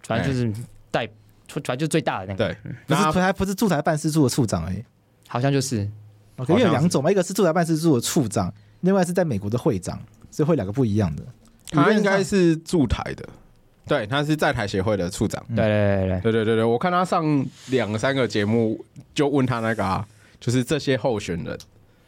[0.06, 1.08] 反正就是代。
[1.48, 4.84] 出出来就最大的那个，对，不是还不是驻台办事处的处长而已，
[5.26, 5.78] 好像就是，
[6.48, 9.98] 因为有两种嘛，一个是驻台办事处的处长，另外是在美国的会长，
[10.30, 11.22] 所以会两个不一样的。
[11.70, 13.28] 他应该是驻台的，
[13.86, 15.42] 对，他是在台协会的处长。
[15.56, 18.84] 对对对对对对对，我看他上两三个节目，
[19.14, 20.06] 就问他那个啊，
[20.38, 21.58] 就是这些候选人，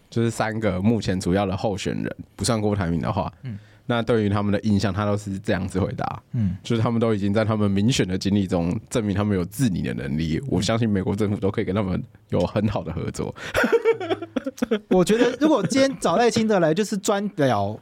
[0.08, 3.58] 就是三个目前主要的候选人，不算郭台铭的话，嗯。
[3.90, 10.40] 那对于他们的印象，他都是这样子回答，嗯，就是他们都已经在他们民选的经历中证明他们有治理的能力。
[10.46, 13.34] 我相信美国政府都可以跟他们有很好的合作。
[14.90, 17.76] 我觉得如果今天找赖清德来就是专聊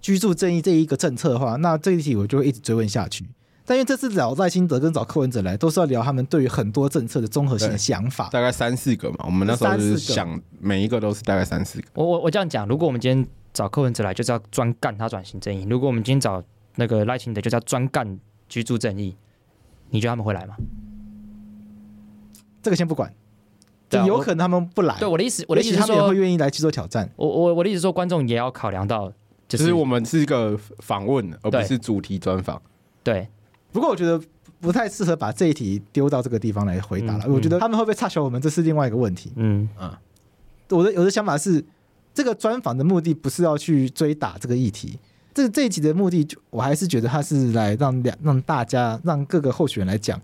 [0.00, 3.26] 居住正义这一个政策的话，那这一题我就会一直追问下去。
[3.64, 9.18] 但因为这次找赖清德跟找柯文哲来，都是要聊他们对于很多政策的综合性的想法，大概三四个嘛。
[9.26, 11.86] 我们那时候就是想每一个都是大概三四个。
[11.94, 16.42] 我我我这样讲，如果我们今天找柯文哲来，就是要专干他转型正义；如果我们今天找
[16.76, 19.16] 那个赖清德，就是要专干居住正义。
[19.90, 20.54] 你觉得他们会来吗？
[22.62, 23.12] 这个先不管，
[23.90, 24.98] 就有可能他们不来。
[24.98, 27.10] 对我的意思，我的意思说他们也会愿意来去做挑战。
[27.16, 29.12] 我我我的意思说，观众也要考量到，
[29.48, 32.62] 就是，就是我们是一个访问，而不是主题专访。
[33.02, 33.28] 对，
[33.72, 34.18] 不过我觉得
[34.60, 37.24] 不太适合把这一题丢到这个地方来回答了。
[37.26, 39.32] 嗯、我觉得他们会不会插手我们，这是另外一个问题。
[39.36, 39.92] 嗯嗯，
[40.70, 41.62] 我的我的想法是，
[42.14, 44.98] 这个专访的目的不是要去追打这个议题。
[45.34, 50.20] 这这一集的目的，我还是觉得他是来让两让大家让各个候选人来讲。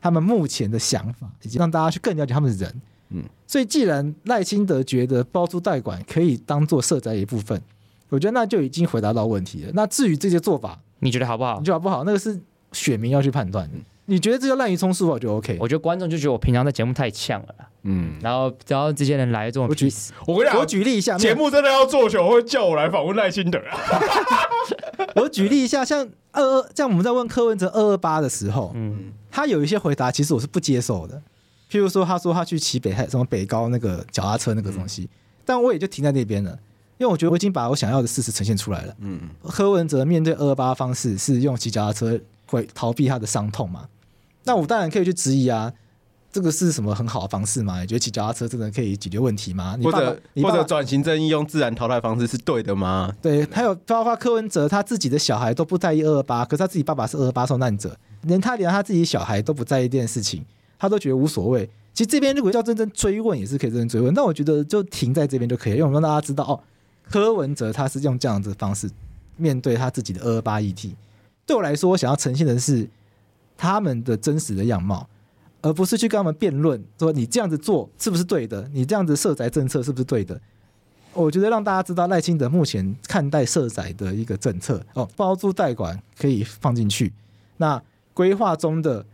[0.00, 2.80] 他们目前的想法，以及让大家去更了解他们的人，
[3.10, 7.60] 嗯，所以既然赖清德觉得包租代管可以当做社宅一部分，
[8.08, 9.72] 我觉得那就已经回答到问题了。
[9.74, 11.58] 那至于这些做法，你觉得好不好？
[11.58, 12.04] 你觉得好不好？
[12.04, 13.68] 那个是选民要去判断。
[14.10, 15.58] 你觉得这叫滥竽充数，我觉得 OK。
[15.60, 19.92] 我觉得观众就觉得我平常在节目太呛了，嗯，然后只要这些人来这种，我举
[20.26, 23.60] 我跟你讲，我举例一下，节目真的要做球，会叫我来访问赖清德。
[25.14, 29.12] 我举例一下，像二二，像我们在问柯文哲二二八的时候，嗯。
[29.30, 31.22] 他有一些回答，其实我是不接受的。
[31.70, 35.08] 譬如说，他说他去骑北海什么北高那个脚踏车那个东西，嗯、
[35.44, 36.50] 但我也就停在那边了，
[36.96, 38.96] 因为我觉得我已经把我想要的事实呈现出来了。
[39.00, 43.86] 嗯，柯文哲面对二二八方式是用骑脚踏车会逃避他的伤痛嘛？
[44.44, 45.72] 那我当然可以去质疑啊，
[46.32, 47.80] 这个是什么很好的方式吗？
[47.80, 49.78] 你觉得骑脚踏车真的可以解决问题吗？
[49.82, 53.12] 或者或者转型正义用自然淘汰方式是对的吗？
[53.20, 57.96] 对，还有包括柯文哲他自己的小孩都不在意二二八，可是他自己爸爸是二二八受难者。
[58.22, 60.44] 连他连他自己小孩都不在意这件事情，
[60.78, 61.68] 他都觉得无所谓。
[61.94, 64.12] 其实这边如果要真正追问，也是可以真正追问。
[64.12, 66.60] 但我觉得就停在这边就可以，因为我们让大家知道哦，
[67.10, 68.90] 柯文哲他是用这样子的方式
[69.36, 70.94] 面对他自己的二二八议题。
[71.46, 72.88] 对我来说，我想要呈现的是
[73.58, 75.06] 他们的真实的样貌，
[75.60, 80.40] 而不是去跟他们辩论说你这样子做是不是对的，你这样子社宅政策是不是对的。
[81.12, 87.12] 我觉得让大家知道赖清德目前看待社宅的一个政策哦，包租代管可以放进去，
[87.58, 87.82] 那。
[88.14, 89.06] 规划中的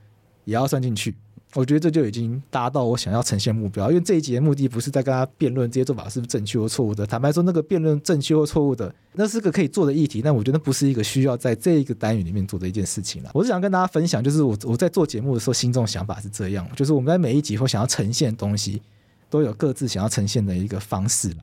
[0.47, 1.14] 也要算进去，
[1.55, 3.88] 我觉得这就已经达到我想要呈现目标。
[3.90, 7.07] 因为这一集的目的不是在跟他辩论这些做法是不是正确或错误的。
[7.07, 13.30] 坦白说，那个辩论正确或错误的，那是个可以做的议题，但我觉得不是一个需要在这一个单元里面做的一件事情了。
[13.32, 18.82] 我是想跟大家分享，就是我我在做节目的时候心中想法是这样，就是我们在每一集或想要呈现的东西，
[19.30, 21.36] 都有各自想要呈现的一个方式了。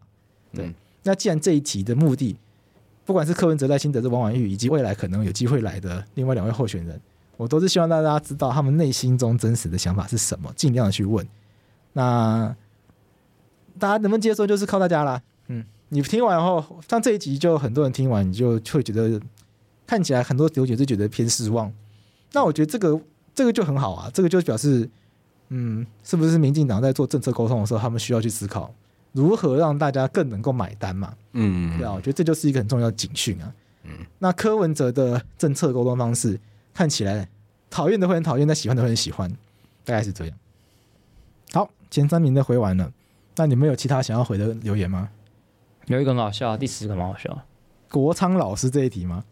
[0.54, 2.36] 对，嗯、那既然这一集的目的，
[3.06, 7.00] 不管是柯文哲、赖清德、是王婉玉，以及未来可能有机会来的另外两位候选人。
[7.38, 11.28] 我都是希望大家知道他们内心中真实的想法是什么，尽量的去问。
[11.94, 12.56] 那
[13.80, 15.22] 大家能不能接受，就是靠大家啦。
[15.48, 19.20] 嗯，你听完后，像这一集就很多人听完，你就会觉得
[19.88, 21.74] 看起来很多留言就觉得偏失望。
[22.34, 23.02] 那我觉得这个
[23.34, 24.88] 这个就很好啊，这个就表示，
[25.50, 28.72] 嗯，是不是民进党在做政策沟通的时候，他们需要去思考
[29.14, 31.14] 如何让大家更能够买单嘛？
[31.34, 33.52] 嗯，对啊，我觉得这就是一个很重要的警讯啊。
[33.84, 36.40] 嗯，那柯文哲的政策沟通方式。
[36.74, 37.28] 看起来
[37.70, 39.30] 讨厌的会很讨厌，但喜欢的会很喜欢，
[39.84, 40.38] 大概是这样。
[41.54, 42.92] 好，前三名的回完了，
[43.36, 45.10] 那你们有其他想要回的留言吗？
[45.88, 47.38] 有一个很好笑，第十个蛮好笑。
[47.90, 49.24] 国昌老师这一题吗？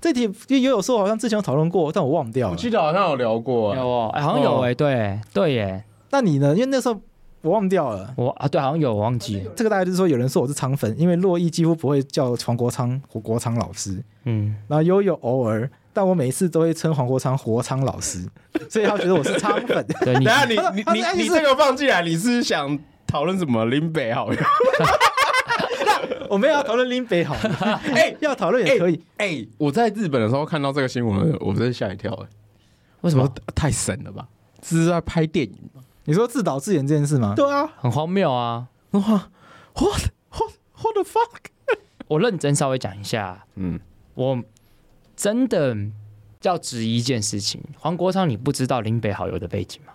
[0.00, 2.52] 这一题也有时候好像之前有讨论过，但我忘掉了。
[2.52, 5.84] 我记得好像有聊过，有哦，哎，好像有哎，对对耶。
[6.10, 6.54] 那你呢？
[6.54, 7.00] 因为那时候
[7.40, 8.14] 我忘掉了。
[8.16, 9.52] 我啊，对，好像有，我忘记了。
[9.56, 15.68] 这个大概就是说，有人说我是昌粉，因为珞亦几乎不会叫黄国昌或国昌老师，嗯，然后悠悠偶尔。
[15.96, 18.22] 但我每一次都会称黄国昌活昌老师，
[18.68, 19.82] 所以他觉得我是昌粉。
[20.04, 24.38] 对，等下你 你你你这个放进来，你是想讨论什么林北好友？
[26.28, 27.50] 我没有要讨论林北好友，
[27.94, 29.02] 哎，要讨论也可以。
[29.16, 32.12] 哎，我在日本的时候看到这个新闻，我真吓一跳。
[32.12, 32.26] 哎，
[33.00, 34.28] 为什么太神了吧？
[34.60, 35.80] 这是在拍电影吗？
[36.04, 37.32] 你说自导自演这件事吗？
[37.34, 38.66] 对啊，很荒谬啊！
[38.90, 41.78] 哇，what what what the fuck？
[42.06, 43.80] 我认真稍微讲一下，嗯，
[44.12, 44.38] 我。
[45.16, 45.74] 真的
[46.42, 49.92] 要质疑一件事情，黄国昌，你不知道林北好友的背景吗？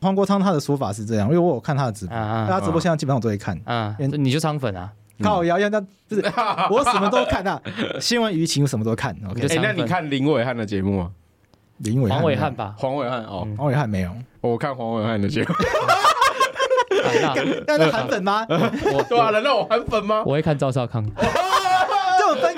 [0.00, 3.60] 黄国昌他的说法是这样，因为我有看他的直播，他直播现在基本上我都会看。
[3.66, 3.94] 嗯，
[4.24, 4.90] 你就昌粉啊？
[5.22, 6.22] 靠，要要那不是
[6.70, 7.60] 我什么都看啊，
[8.00, 9.14] 新闻舆情什么都看。
[9.28, 11.12] OK，那你看林伟汉的节目吗？
[11.78, 12.74] 林伟黄伟汉吧？
[12.78, 14.10] 黄伟汉哦，黄伟汉没有，
[14.40, 15.48] 我看黄伟汉的节目。
[17.66, 18.44] 那 那韩粉吗？
[18.46, 20.22] 对啊，难道我韩粉吗？
[20.26, 21.04] 我会看赵少康。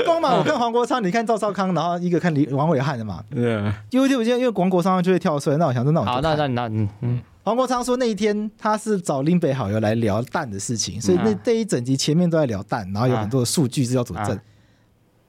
[0.04, 3.22] 分工嘛，我看黄国昌，你看赵少康，然后一个看李王伟汉的嘛。
[3.30, 3.56] 对
[3.90, 14.38] ，YouTube 因为因为黄国昌就会跳出来，那我想说那我好，那那那嗯嗯，黄国昌说那一天他是找林北好友来聊蛋的事情，所以那这一整集前面都在聊蛋，然后有很多的数据是要佐证。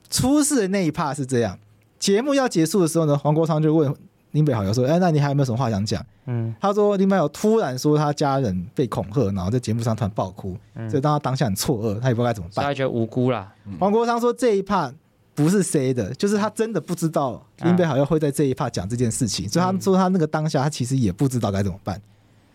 [0.10, 1.58] 出事的那一 part 是这样，
[1.98, 3.94] 节目要结束的时候呢，黄国昌就问
[4.36, 10.90] 林北好友说：“哎，那你还有没有什么话想讲？”嗯，他说林北好友突然说他家人被恐吓，然后在节目上突然爆哭，嗯。
[10.90, 12.64] 所以当他当下很错愕，他也不知道该怎么办。
[12.64, 13.52] 大家觉得无辜啦。
[13.80, 14.94] 黄国昌说这一趴
[15.34, 22.02] 不是 C 的，就是他真的不知道林北好友会在这一趴讲这件事情，所以他说他那个当下他其实也不知道该怎么办。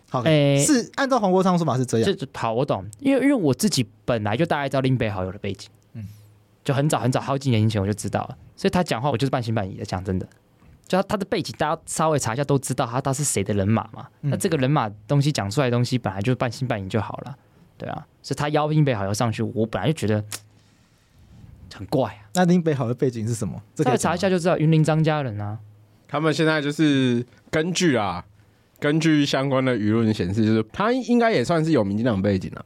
[0.09, 0.63] 好，诶。
[0.63, 6.05] 是按照黄国昌说法是这样，这好，我懂，因为因为我自己本来就大概知道林北好友的背景，嗯，
[6.63, 10.27] 就很早很早好几年以前我就知道了，所以他讲话我就是半信半疑的，讲真的，
[10.91, 14.29] 就他他的背景大家稍微查一下都知道他他是谁的人马嘛，嗯。
[14.29, 17.33] 那这个人马东西讲出来的东西本来就半信半疑就好了，
[17.77, 20.21] 对啊，所以他邀林北好要上去，我本来就觉得
[21.73, 23.61] 很怪啊，那林北好的背景是什么？
[23.73, 25.57] 这稍微可以讲吗查一下就知道，云林张家人啊，
[26.09, 28.25] 他们现在就是根据啊，
[28.77, 32.65] 根据相关的舆论显示，就是他应该也算是有民进党背景啊，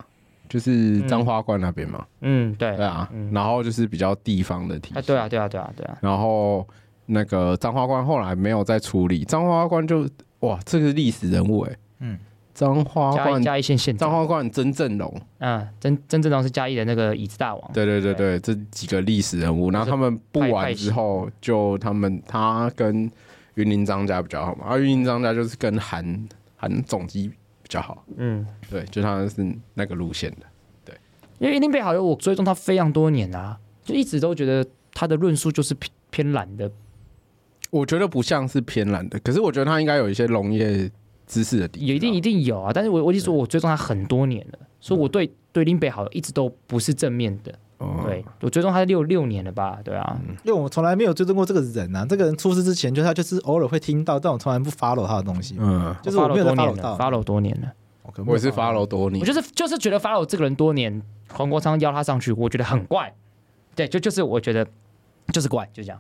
[0.50, 3.08] 就是彰化关那边嘛，嗯，对，对啊。
[3.14, 6.68] 嗯，然后就是比较地方的体啊，对啊，对啊，对啊，对啊，然后
[7.08, 10.08] 那个张花冠后来没有再处理，张花冠就
[10.40, 12.18] 哇，这个是历史人物哎，嗯，
[12.54, 23.10] 嘉彰化义关嘉义县县彰长，化关曾正龙，嗯，曾曾正龙是嘉义的那个椅子大王，对对对对，这几个历史人物，然后他们布完之后，就他们他跟
[23.56, 28.46] 云林张家比较好嘛，而云林张家就是跟韩韩总机比较好，嗯。
[28.70, 30.46] 对，就他是那个路线的。
[30.84, 30.96] 对。
[31.40, 36.72] 因为林北好友，我追踪他非常多年啊，就一直都觉得他的论述就是偏偏懒的。
[37.80, 40.90] 我觉得不像是偏蓝的，可是我觉得他应该有一些农业
[41.28, 42.72] 知识的地方，也一定一定有啊。
[42.74, 47.54] 但是我我一直说我追踪他很多年了，所以我对对林北好一直都不是正面的。
[47.78, 49.80] 哦对我追踪他六六年了吧？
[49.84, 56.98] 对啊，因为我从来没有追踪过这个人啊，这个人出事之前，就他就是偶尔会听到，但我从来不 follow 他的东西，嗯，就是我没有在多 follow 年了到。
[56.98, 57.74] ，follow 多年了。
[58.26, 61.02] 我也是 follow 多年我，就是就是觉得 follow 这个人多年，
[61.34, 63.14] 黄国昌邀他上去，我觉得很怪。
[63.76, 64.66] 对，就就是我觉得
[65.34, 66.00] 就是怪，就这样。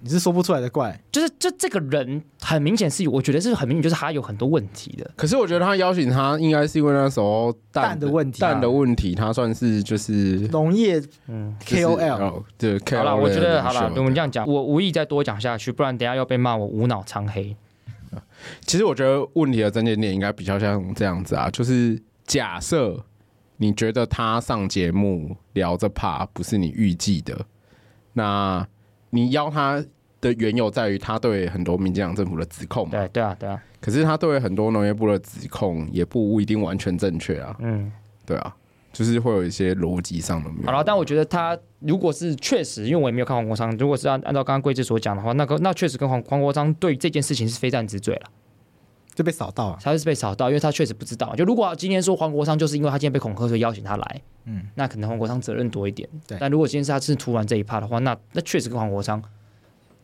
[0.00, 5.08] 你是说不出来的怪，就是就这个人很明显是，我觉得是很明显，就是他有很多问题的。
[5.14, 8.50] 可是我觉得他邀请他，应该是因为那时候蛋的问题啊。
[8.50, 17.56] 蛋的问题，他算是就是农业嗯，KOL 哦对 KOL 好了，我觉得好了，我们这样讲，我无意再多讲下去，不然等下又被骂我无脑长黑。
[18.66, 23.02] 其实我觉得问题的症结点应该比较像这样子啊，就是假设
[23.58, 27.46] 你觉得他上节目聊这怕不是你预计的，
[28.14, 28.66] 那
[29.14, 29.84] 你邀他
[30.22, 37.92] 的缘由在于他对很多民进党政府的指控嘛，对对啊，对啊，可是他对很多农业部的指控也不一定完全正确啊，嗯，
[38.24, 38.56] 对啊，
[38.92, 40.48] 就是会有一些逻辑上的。
[40.64, 48.30] 好了，但我觉得他如果是确实，因为我也没有看黄国昌，如果是按按照刚刚贵志所讲的话，那个那确实跟黄黄国昌对这件事情是非战之罪了，
[49.22, 49.78] 就被扫到啊。
[49.80, 51.34] 他是被扫到，因为他确实不知道。
[51.36, 56.08] 就如果今天说黄国昌就是因为他今天被恐吓，所以邀请他来，嗯，那可能黄国昌责任多一点。
[56.26, 59.22] 对但如果今天是他是突然这一趴的话，那那确实跟黄国昌，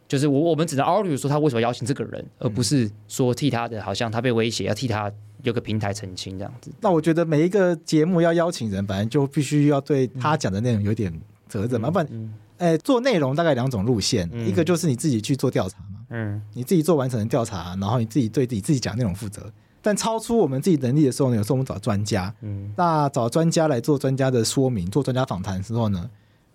[0.06, 5.10] 就是我我们只能 argue 说他为什么邀请这个人，而不是说替他的好像他被威胁要替他
[5.42, 6.70] 有个平台澄清这样子。
[6.80, 11.12] 那我觉得每一个节目要邀请人，反正就必须要对他讲的内容有点
[11.48, 19.52] 责任嘛，不然，嗯哎，做内容大概两种路线，嗯一个就是你自己去做调查嘛，嗯你自己做完整的调查，然后你自己对自己自己讲内容负责。
[19.80, 26.11] 但超出我们自己能力的时候呢，有时候我们找专家，嗯那找专家来做专家的说明，做专家访谈的时候呢，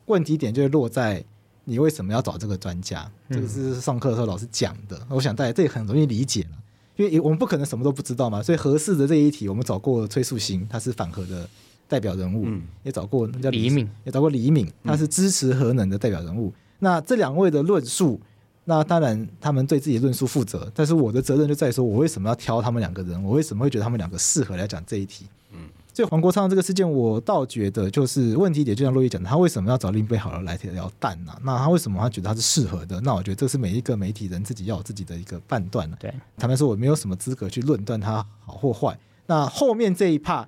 [0.06, 1.24] 问题点就会落在
[1.64, 3.10] 你为什么要找这个专家？
[3.30, 5.00] 嗯这个是上课的时候老师讲的。
[5.10, 6.58] 我想大家这也很容易理解了，
[6.98, 8.44] 因为我们不可能什么都不知道嘛。
[8.44, 11.50] 所以合适的这一题，我们找过崔树新，他是反核的
[11.88, 16.54] 代表人物，嗯也找过叫李敏，也找过李敏，他是支持核能的代表人物。
[16.80, 18.20] 那这两位的论述，
[18.66, 23.22] 那当然他们对自己的论述负责，但是我的责任就在于说，我为什么要挑他们两个人？
[23.24, 25.26] 我为什么会觉得他们两个适合来讲这一题？
[25.52, 25.60] 嗯，
[25.94, 31.40] 所以黄国昌这个事件，我倒觉得就是问题点，就像洛伊讲的，他为什么要找林北好了来聊蛋呢、啊？
[31.44, 33.02] 那他为什么他觉得他是适合的？
[33.02, 35.98] 那我觉得这是每一个媒体人自己要有自己的一个判断了。
[36.00, 38.98] 对，坦白说，我没有什么资格去论断他好或坏。
[39.26, 40.48] 那后面这一趴，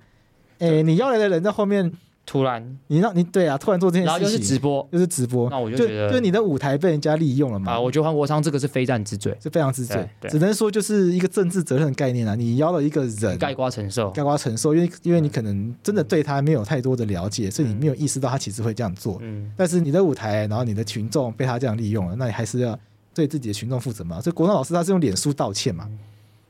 [0.59, 1.91] 诶，你要来的人在后面。
[2.25, 4.87] 突然，你让你对啊，突然做这件事情，然后又是直播。
[4.91, 9.95] 又是直播，那我就就觉得就你的舞台被人家利用了嘛，啊，我觉得黄国昌这个是非战之罪，是非常之罪。
[10.19, 10.31] 对，对。
[10.31, 12.33] 只能说就是一个政治责任的概念啊。
[12.33, 14.09] 你邀了一个人，盖瓜承受。
[14.09, 19.19] 盖瓜承受，因为因为你可能真的对他没有太多的了解，所以你没有意识到他其实会这样做。
[19.21, 22.77] 嗯，但是你的舞台，然后你的群众被他这样利用了，那你还是要
[23.13, 24.19] 对自己的群众负责嘛。
[24.19, 25.87] 所以国昌老师他是用脸书道歉嘛，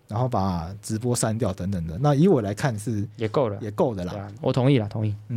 [0.08, 1.98] 然后把直播删掉等等的。
[2.00, 4.28] 那以我来看是也够了，也够的啦。
[4.42, 5.14] 我同意了，同意。
[5.28, 5.36] 那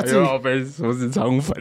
[0.00, 1.54] 至于又要被说是肠粉，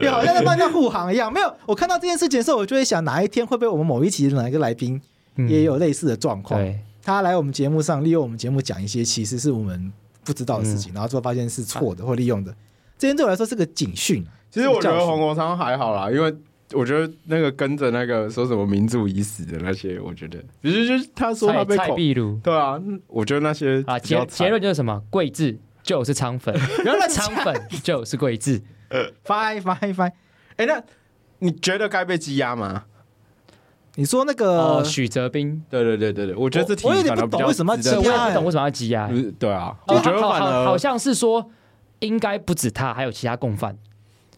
[0.00, 1.54] 也好像在帮人家护航一样，没有。
[1.66, 5.00] 我看到这件事情的时候，我就会想，哪一天会不会我们某一期的哪一个来宾
[5.36, 6.60] 嗯也有类似的状况？
[6.60, 9.92] 对，他来我们节目上，利用我们节目讲一些其实是我们
[10.24, 12.52] 不知道的事情，然后最后发现是错的或利用的。
[12.98, 14.24] 这件对我来说是个警讯。
[14.50, 16.34] 其实我觉得黄国昌还好啦，因为
[16.72, 25.02] 我觉得那个跟着那个说什么民主已死的那些，我觉得，其实就是他说他被蔡壁如，对啊，我觉得那些啊结结论就是什么？
[25.10, 26.52] 贵字就是肠粉，
[26.84, 28.60] 然后那肠粉就是贵字，
[29.22, 30.12] 翻翻翻，
[30.56, 30.82] 哎，那
[31.38, 32.84] 你觉得该被羁押吗？
[33.94, 39.08] 你说那个许哲斌，对对对对对，我觉得这题我有点不懂为什么要羁押，我也不懂为什么要羁押。
[39.38, 41.50] 对啊，我觉得反而好像是说
[42.00, 43.78] 应该不止他，还有其他共犯，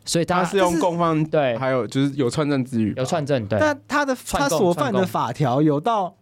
[0.09, 3.59] 所以他是用共犯对，还有就是有串证之余，有串证对。
[3.61, 6.17] 但他的他所犯的法条有到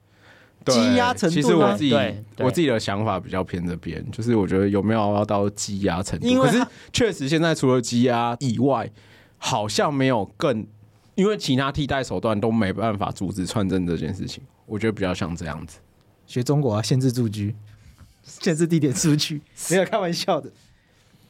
[0.64, 1.43] 羁押程度吗？
[1.43, 1.95] 其实我自己
[2.39, 6.43] 我自己的想法比较偏这边，就是我觉得有没有要到羁押程度？
[6.43, 6.61] 可是
[6.93, 8.91] 确实现在除了羁押以外，
[9.39, 10.66] 好像没有更。
[11.14, 15.78] 因为其他替代手段都没办法阻止串证这件事情，我觉得比较像这样子。
[16.26, 17.57] 学中国啊，限制住居，
[18.22, 20.51] 限制地点出去，没有开玩笑的。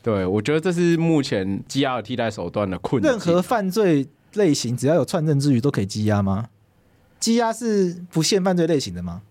[0.07, 3.11] 对，我觉得这是目前羁押的替代手段的困难。
[3.11, 6.47] 任何犯罪类型只要有串证之余都可以羁押吗？
[7.21, 9.23] 羁押是不限犯罪类型的吗？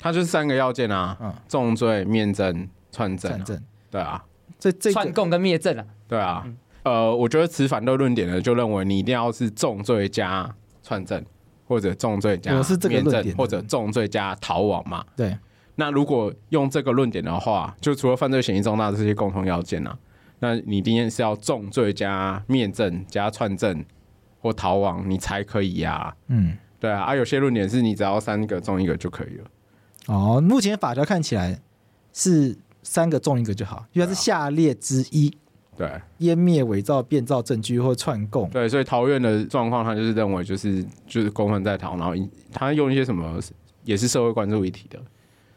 [0.00, 3.36] 它就是三个要件啊，嗯，重罪、面证、串证、啊。
[3.36, 4.24] 串证，对啊，
[4.58, 6.42] 这这串供跟灭证啊，对啊。
[6.44, 10.52] 嗯呃，我觉得持反对论点的就认为你一定要是重罪加
[10.82, 11.24] 串证，
[11.68, 12.52] 或者重罪加
[12.88, 15.04] 面证，或者重罪加逃亡嘛。
[15.14, 15.38] 对。
[15.80, 19.98] 那如果用这个论点的话，就除了犯罪嫌疑重大这些共同要件啊，
[20.40, 23.82] 那你今天是要重罪加面证加串证
[24.40, 26.16] 或逃亡，你才可以呀、啊。
[26.26, 27.04] 嗯，对啊。
[27.04, 29.44] 啊，有些论点是你只要三个中一个就可以了。
[30.08, 31.58] 哦，目前法条看起来
[32.12, 35.34] 是三个中一个就好，因为它是下列之一。
[35.78, 38.50] 对，湮灭、伪造、变造证据或串供。
[38.50, 42.12] 对，所以桃园的状况，他就是认为就是就是公犯在逃，然后
[42.52, 43.40] 他用一些什么
[43.84, 45.00] 也是社会关注议题的。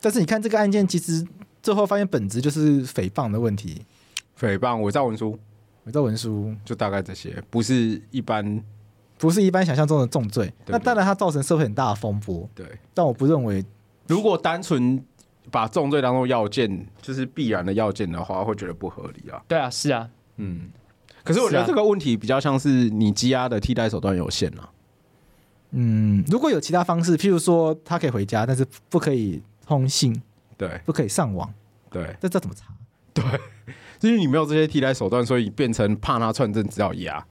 [0.04, 1.26] 但是你看这个案件，其实
[1.62, 3.86] 最后发现本质就是诽谤的问题，
[4.38, 5.40] 诽谤、伪造文书、
[5.86, 8.62] 伪造文书，就大概这些，不是一般，
[9.18, 10.52] 不是一般想象中的重罪。
[10.66, 12.50] 那当然，它造成社会很大的风波。
[12.54, 13.64] 对，但我不认为，
[14.08, 15.02] 如果单纯。
[15.52, 19.44] 把重罪当做要件，就是必然的要件的话，会觉得不合理啊。
[19.46, 20.72] 对啊，是啊，嗯。
[21.22, 24.70] 可是我觉得这个问题比较像是你羁押的替代手段有限啊。
[25.72, 29.44] 嗯，如果有其他方式，譬如说他可以回家，但是不可以
[29.74, 30.22] 通信，
[30.58, 31.54] 对，不可以上网，
[31.90, 32.68] 对，这这怎么查？
[33.14, 33.24] 对，
[34.02, 37.26] 因为你没有这些替代手段，所以变成怕他串证，只要压。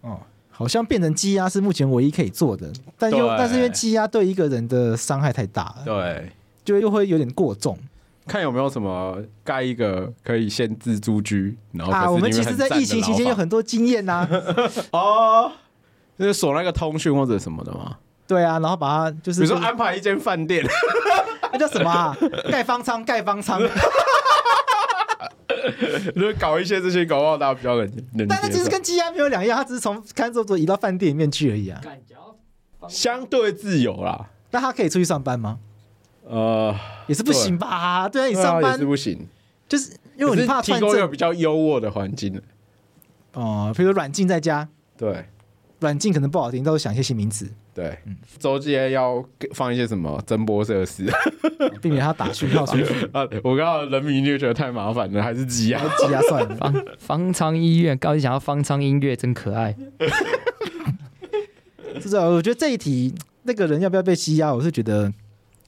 [0.00, 0.20] 哦，
[0.50, 6.30] 好像变成羁押是目前唯一可以做的，但又但是因为羁押对一个人的伤害太大了，对。
[6.64, 7.76] 就又会有点过重，
[8.24, 14.28] 看有没有什么盖一个可以限制租居，然后啊，我们其实，在疫情期间有很多经验呐、啊，
[14.96, 15.52] 哦，
[16.16, 17.98] 就是锁那个通讯或者什么的吗？
[18.28, 20.64] 对啊，然后把它就是，比如说安排一间饭店，
[21.52, 22.16] 那叫什么啊？
[22.50, 23.60] 盖方舱，盖方舱，
[26.14, 31.80] 就是搞一些这些搞不好大家比较冷静，但是其实跟羁押没有两样，他只是从看守所移到饭店里面去而已啊，
[32.88, 34.30] 相对自由啦。
[34.50, 35.58] 那他可以出去上班吗？
[36.24, 36.74] 呃，
[37.06, 38.08] 也是不行吧？
[38.08, 39.26] 对啊，你上班也是不行，
[39.68, 42.40] 就是因为你怕提供一个比较优渥的环境。
[43.34, 45.26] 哦，比如软禁在家，对，
[45.80, 47.50] 软禁可能不好听，到时候想一些新名词。
[47.74, 47.98] 对，
[48.38, 51.06] 周街要放一些什么增波设施，
[51.80, 53.26] 避免他打讯号出去 啊。
[53.42, 56.54] 我刚刚人民就觉得太麻烦了，还是挤压 挤压算了。
[56.56, 59.74] 方方舱医院，高级想要方舱音乐，真可爱。
[62.00, 63.14] 是啊，我觉得这一题
[63.44, 65.12] 那个人要不要被羁押，我是觉得。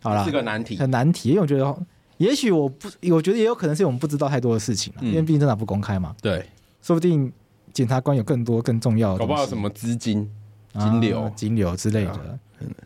[0.02, 1.86] 好了，是个难题，很难题，因为我觉得，
[2.18, 6.14] 也许我不，我觉得也有可能是我们不知道太多的事情，嗯、因为毕竟侦查不公开嘛。
[6.20, 6.44] 对，
[6.82, 7.32] 说不定
[7.72, 10.30] 检察官有更多更重要的，搞不好什么资金、
[10.78, 12.12] 金流、啊、金流之类的。
[12.12, 12.78] 对啊，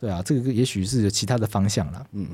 [0.00, 2.06] 对啊，这个也许是有其他的方向啦。
[2.12, 2.26] 嗯，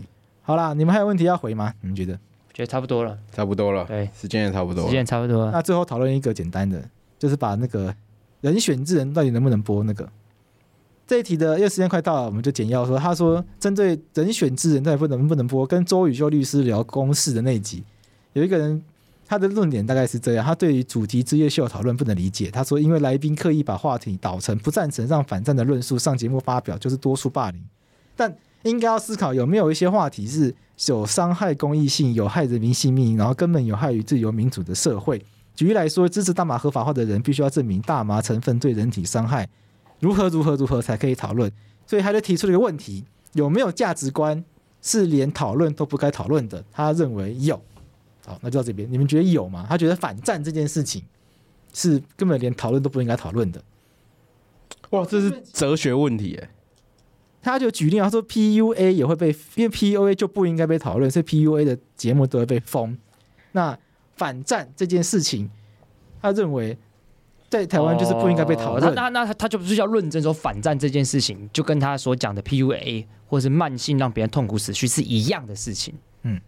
[0.42, 1.72] 好啦，你们还有问题要回吗？
[1.80, 2.18] 你们觉得？
[2.52, 3.84] 觉得差不多了，差不多了。
[3.86, 5.52] 对，时间也差不多，时间差不多了。
[5.52, 6.82] 那最后讨论一个简单的，
[7.18, 7.94] 就是把那个
[8.42, 10.06] 人选之人到底能不能播那个。
[11.06, 12.98] 这一题的，因为时间快到了，我们就简要说。
[12.98, 17.82] 他说，针对人选之人到底不能不能播，跟周宇修律师聊公事的那一集，
[18.34, 18.82] 有一个人
[19.26, 22.50] 他的论点大概是这样：他对于主题之夜秀讨论不能理解。
[22.50, 27.62] 他说，因为来宾刻意把话题导成不赞成让反战的论述上节目发表，就是多数霸凌。
[28.14, 30.54] 但应该要思考有没有一些话题是
[30.86, 35.24] 有伤害公益性、有害人民性命，然后根本有害于自由民主的社会。
[35.54, 39.48] 举例来说，支持大麻合法化的人必须要证明大麻成分对人体伤害。
[40.00, 41.50] 如何如何如何才可以讨论？
[41.86, 44.44] 所以他就提出了一个问题：有没有价值观
[44.82, 46.62] 是连讨论都不该讨论的？
[46.70, 47.62] 他认为有。
[48.24, 48.90] 好，那就到这边。
[48.90, 49.66] 你们觉得有吗？
[49.68, 51.02] 他觉得反战这件事情
[51.72, 53.62] 是根本连讨论都不应该讨论的。
[54.90, 56.50] 哇，这是哲学问题耶！
[57.40, 62.96] 他就举例，他说 PUA 也会被，因为 PUA 就不应该被讨论，所以 PUA 的节目都会被封。
[63.52, 63.78] 那
[64.16, 65.50] 反战这件事情，
[66.20, 66.78] 他认为。
[67.50, 68.82] 在台湾就是不应该被讨论。
[68.82, 75.92] 哦、他那那他他就不是要论证说反战这件事情，就跟他所讲的 PUA 或者是慢性让别人痛苦死去是一样的事情。
[76.22, 76.40] 嗯，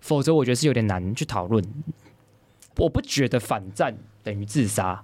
[0.00, 1.64] 否则我觉得是有点难去讨论。
[2.76, 5.02] 我不觉得反战等于自杀。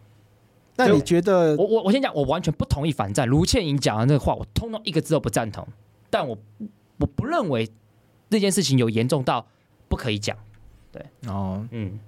[0.77, 1.57] 那你觉得？
[1.57, 3.29] 我我我先讲，我完全不同意反战。
[3.29, 5.67] 卢倩颖讲的那个话，我通通一个字都不赞同。
[6.11, 6.37] 但我
[6.99, 7.69] 我不认为
[8.31, 9.47] 这件事情有严重到
[9.89, 10.37] 不可以讲。
[10.91, 11.99] 对，哦，嗯，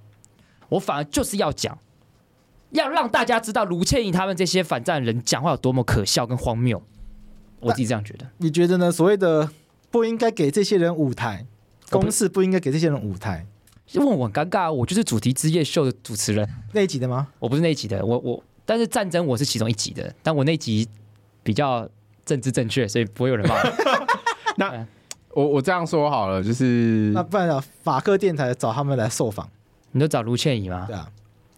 [0.68, 1.78] 我反而就是要讲，
[2.70, 6.82] 要让大家知道卢倩颖他们这些反战人讲话有多么可笑跟荒谬。
[7.61, 8.26] 我自己这样觉得。
[8.39, 8.93] 你觉得呢？
[8.93, 9.51] 所谓的
[9.91, 11.47] 不应该给这些人舞台，
[11.91, 13.47] 公司不应该给这些人舞台。
[13.93, 16.49] 因为我很尴尬，我就是主题之夜秀的主持人。
[16.72, 17.28] 那一集的吗？
[17.39, 18.43] 我不是那一集的，我我。
[18.64, 20.89] 但是战争我是其中一集的，但我那集
[21.45, 21.89] 比较
[22.24, 23.55] 政治正确，所以不会有人骂。
[24.59, 24.84] 那
[25.34, 29.49] 我我这样说好了，就是那不然啊，法客电台找他们来受访，
[29.93, 30.87] 你就找卢倩怡吗？
[30.89, 31.09] 对啊。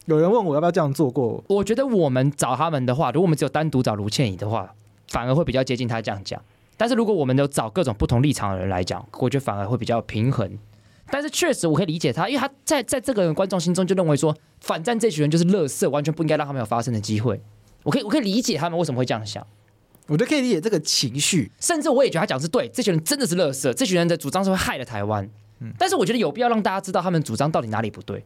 [0.05, 4.75] 有人问我要不要这样做过，我觉得我们找他们的话，如果我们只有单独找卢倩怡的话，
[5.09, 6.43] 反而会比较接近他这样讲。
[6.79, 10.59] 但是如果我们有找各种不同立场的人来讲，我觉得反而会比较平衡。
[11.11, 17.41] 但是确实，我可以理解他，因为他在在这个人观众心中就认为说，反战这群人就是垃圾，完全不应该让他们有发生的机会。
[17.83, 19.47] 我可以我可以理解他们为什么会这样想，
[20.07, 25.29] 我都可以理解这个情绪，甚至我也觉得他讲是对，这群人真的是垃圾，这群人的主张是会害了台湾。
[25.61, 28.25] 嗯，但是我觉得有必要让大家知道他们主张到底哪里不对。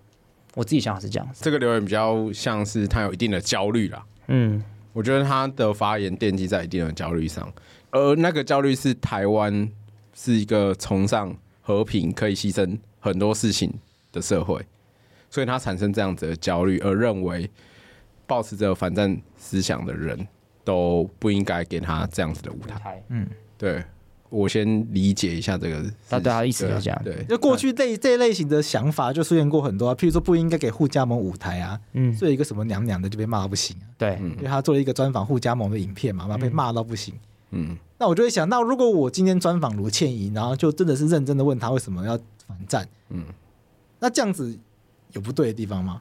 [0.55, 4.05] 我自己想法是这样子，这个留言比较像是他有一定的焦虑啦。
[4.27, 7.51] 嗯，我觉得他的发言奠基在一定的焦虑上，
[7.93, 9.71] 而那个焦虑是台湾
[10.13, 11.35] 是一个崇尚。
[11.65, 13.73] 和平可以牺牲很多事情
[14.11, 14.61] 的社会，
[15.31, 17.49] 所以他产生这样子的焦虑，而认为
[18.27, 20.27] 抱持着反战思想的人
[20.65, 23.01] 都不应该给他这样子的舞台。
[23.11, 23.81] 嗯，对，
[24.29, 27.01] 我先理解一下这个，大家意思是这样。
[27.05, 33.87] 对，就过去这这一类型的想法就出现过很多啊，譬如说不应该给互加盟舞台啊，嗯，做一个什么娘娘的就被骂到不行啊。
[33.97, 37.15] 对，因为他做了一个专访互加盟的影片嘛，嘛被骂到不行。
[37.15, 37.21] 嗯。
[37.99, 43.25] 那我就会想，那如果我今天专访卢倩怡，然后就真的是认真的问他为什么要反战，嗯，
[44.01, 44.59] 那这样子
[45.13, 46.01] 有不对的地方吗？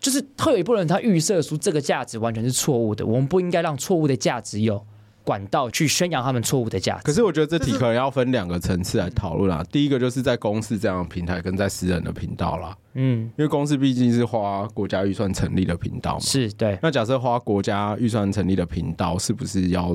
[0.00, 4.84] 就是会有一部分人他预设出这个价值完全是错误的，我们不应该让错误的价值有
[5.22, 7.02] 管道去宣扬他们错误的价值。
[7.04, 9.64] 可是我觉得这题可能要分两个层次来讨论啊。
[9.70, 16.78] 第一个就是在公司这样的平台跟在私人的频道啦，嗯，因为公司毕竟是花国家预算成立的频道嘛，是对。
[16.82, 19.94] 那假设花国家预算成立的频道，是不是要？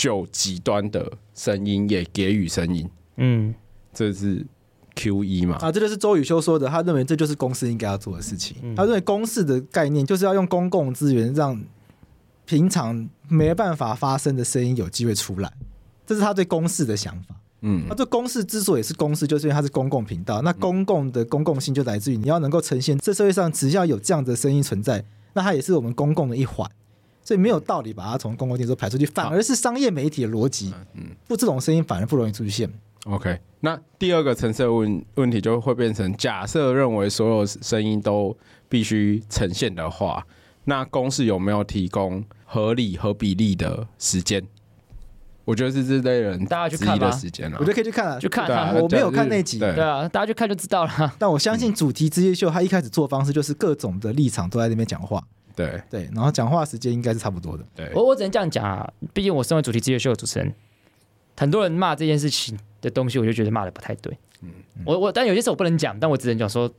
[0.00, 2.88] 就极端的声音也给予声音，
[3.18, 3.54] 嗯，
[3.92, 4.46] 这是
[4.96, 5.56] Q 一嘛？
[5.56, 8.56] 啊，这就是周宇修说的，他认为这就是公司应该要做的事情。
[8.74, 11.62] 他认为公司的概念就是要用公共资源让
[12.46, 15.52] 平常没办法发生的声音有机会出来，
[16.06, 17.34] 这是他对公司的想法。
[17.60, 26.66] 嗯，那这公视之所以是公视，就是因为它是公共频道，那公共的公共性就来自于你要能够呈现这社会上只要有这样的声音存在，那它也是我们公共的一环。
[27.30, 30.74] 所以没有道理把它从公共电视排出去，反而是商业媒体的逻辑。
[30.94, 32.68] 嗯，不，这种声音反而不容易出现。
[33.04, 38.36] OK，那第二个层次的问问题就会变成：假设认为所有声音都
[38.68, 40.26] 必须呈现的话，
[40.64, 44.44] 那公式有没有提供合理和比例的时间？
[45.44, 47.58] 我觉得是这类人大家去看的时间了。
[47.60, 48.74] 我觉得可以去看了，去看。
[48.74, 51.14] 我没有看那集，对啊，大家去看就知道了。
[51.16, 55.22] 但我相信主题之夜秀，他一开始做方式就是各种的立场都在那边讲话。
[55.56, 57.64] 对对，然后讲话时间应该是差不多的。
[57.74, 60.52] 对，我我只能这样讲啊，毕竟我身为主题之夜秀的主持人，
[61.36, 64.16] 很多人骂这件事情的东西，我就觉得骂的不太对。
[64.42, 64.50] 嗯，
[64.86, 66.72] 我我但有些时候我不能讲，但我只能讲说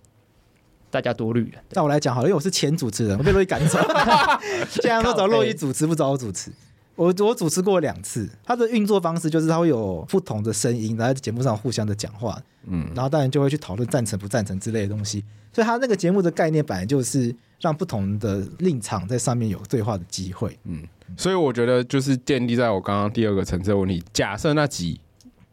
[0.90, 1.62] 大家多虑了。
[1.72, 3.80] 那我来讲好了，因为我是前主持人，我被洛伊赶走，
[4.70, 6.52] 现在都找洛伊主持，不找我主持。
[7.02, 15.24] 我我主持过两次，他的运作方式就是他会有不同的声音，然后在节目上互相的讲话，嗯，然后当然就会去讨论赞成不赞成之类的东西。
[15.54, 17.36] 所以他那个节目的概念本来就是。
[17.64, 20.58] 让不同的立场在上面有对话的机会。
[20.64, 20.82] 嗯，
[21.16, 24.04] 所以我觉得就是建立在我刚刚第二个层次的问题。
[24.12, 25.00] 假设那集，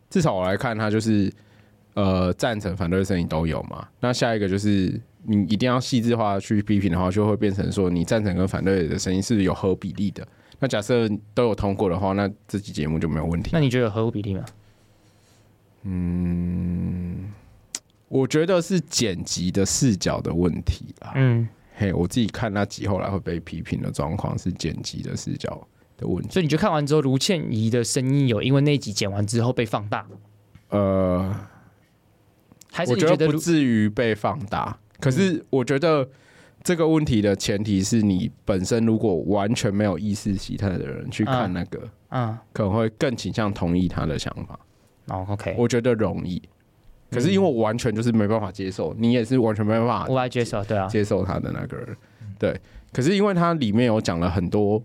[0.08, 1.30] 至少我来看，它就是
[1.92, 3.86] 呃赞成、反对的声音都有嘛。
[4.00, 10.26] 那下一个就是你一定要细致化去批评的话，就会变成说你赞成跟反对的声音是有合比例的。
[10.58, 13.50] 那假设都有通过的话，那这期节目就没有问题。
[13.52, 14.44] 那你觉得有合乎比例吗？
[15.82, 17.32] 嗯，
[18.08, 21.12] 我觉得是剪辑的视角的问题啦。
[21.14, 21.48] 嗯。
[21.80, 25.64] 嘿，我自己看那集后来会被批评的状况是剪辑的视角
[25.96, 30.04] 的问题，所以你就看完之后，卢倩怡的声音有因为那集剪完之后被放大？
[30.70, 31.32] 呃，
[32.72, 34.76] 还是你觉得不至于被放大？
[34.98, 36.08] 可是我觉得
[36.68, 44.60] 这个问题的前提是你本身如果完全没有意识形态的人去看那个，嗯，可能会更倾向同意他的想法。
[45.06, 46.42] 哦，OK，我觉得容易。
[47.10, 51.96] 可是因为我完全就是没办法接受，你也是完全没办法无法接受，对啊，接受他的那个人，
[52.38, 52.60] 对，
[52.92, 54.82] 可是因为他里面有讲了很多，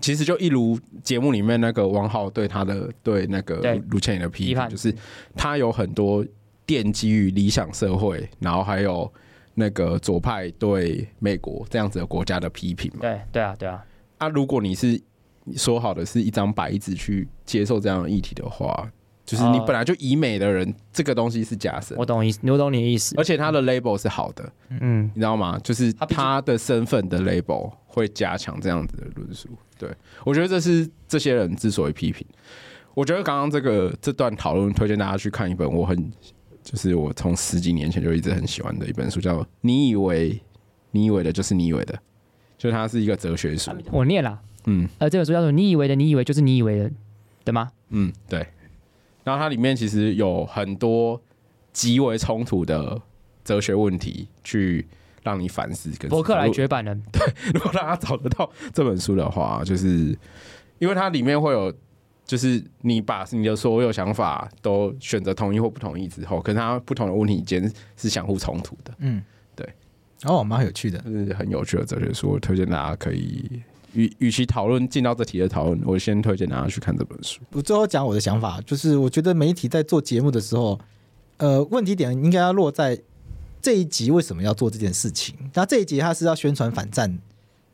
[0.00, 4.94] 其实就一如节目里面那个王浩对他的对那个卢倩颖的批判，就是
[5.34, 6.22] 他有很多
[6.66, 9.10] 奠基于理想社会，然后还有
[9.54, 13.00] 那个左派对美国这样子的国家的批评嘛。
[13.00, 13.84] 对对啊对啊。
[14.18, 15.00] 啊，如果你是
[15.56, 18.90] 说好的是一张白纸去接受这样的议题的话。
[19.24, 21.94] 就是你本来就以美的人，哦、这个东西是假设。
[21.96, 23.14] 我懂意思，我懂你的意思。
[23.16, 25.56] 而且他的 label 是好的，嗯，你知道吗？
[25.62, 29.48] 就是他的身份的 label 会加强这样子的论述。
[29.78, 29.88] 对，
[30.24, 32.26] 我觉得这是这些人之所以批评。
[32.94, 36.12] 我觉得刚刚这个这段讨论，推荐大家去看一本我很，
[36.62, 40.40] 就是我从十几年前就一直很喜欢的一本书，叫《你以为
[40.92, 41.94] 你以为的就是你以为的》，
[42.56, 43.72] 就它是一个哲学书。
[43.90, 46.90] 我念了，嗯，呃，这本书叫做《你以为的你以为就是你以为的》，
[47.44, 47.70] 对吗？
[47.90, 48.46] 嗯，对。
[49.24, 51.20] 然后它里面其实有很多
[51.72, 53.00] 极为冲突的
[53.44, 54.86] 哲学问题，去
[55.22, 56.10] 让你反思跟。
[56.10, 57.22] 博客来绝版人，对，
[57.54, 60.16] 如果大家找得到这本书的话，就是
[60.78, 61.72] 因为它里面会有，
[62.24, 68.94] 就是你把你的所有想法都选择同意或不同意之后，可是它不同的问题间是相互冲突的。
[68.98, 69.22] 嗯，
[69.54, 69.68] 对。
[70.24, 73.62] 哦，蛮有趣的，是很有趣的哲学书，我推荐大家可以。
[73.94, 77.42] 与与其讨论进到这题的讨论，我先推荐大家去看这本书。
[77.50, 80.80] 我最后讲我的想法，就是我觉得媒体在做节目的时候，
[81.36, 82.98] 呃，问题点应该要落在
[83.60, 85.36] 这一集为什么要做这件事情？
[85.52, 87.18] 那这一集他是要宣传反战，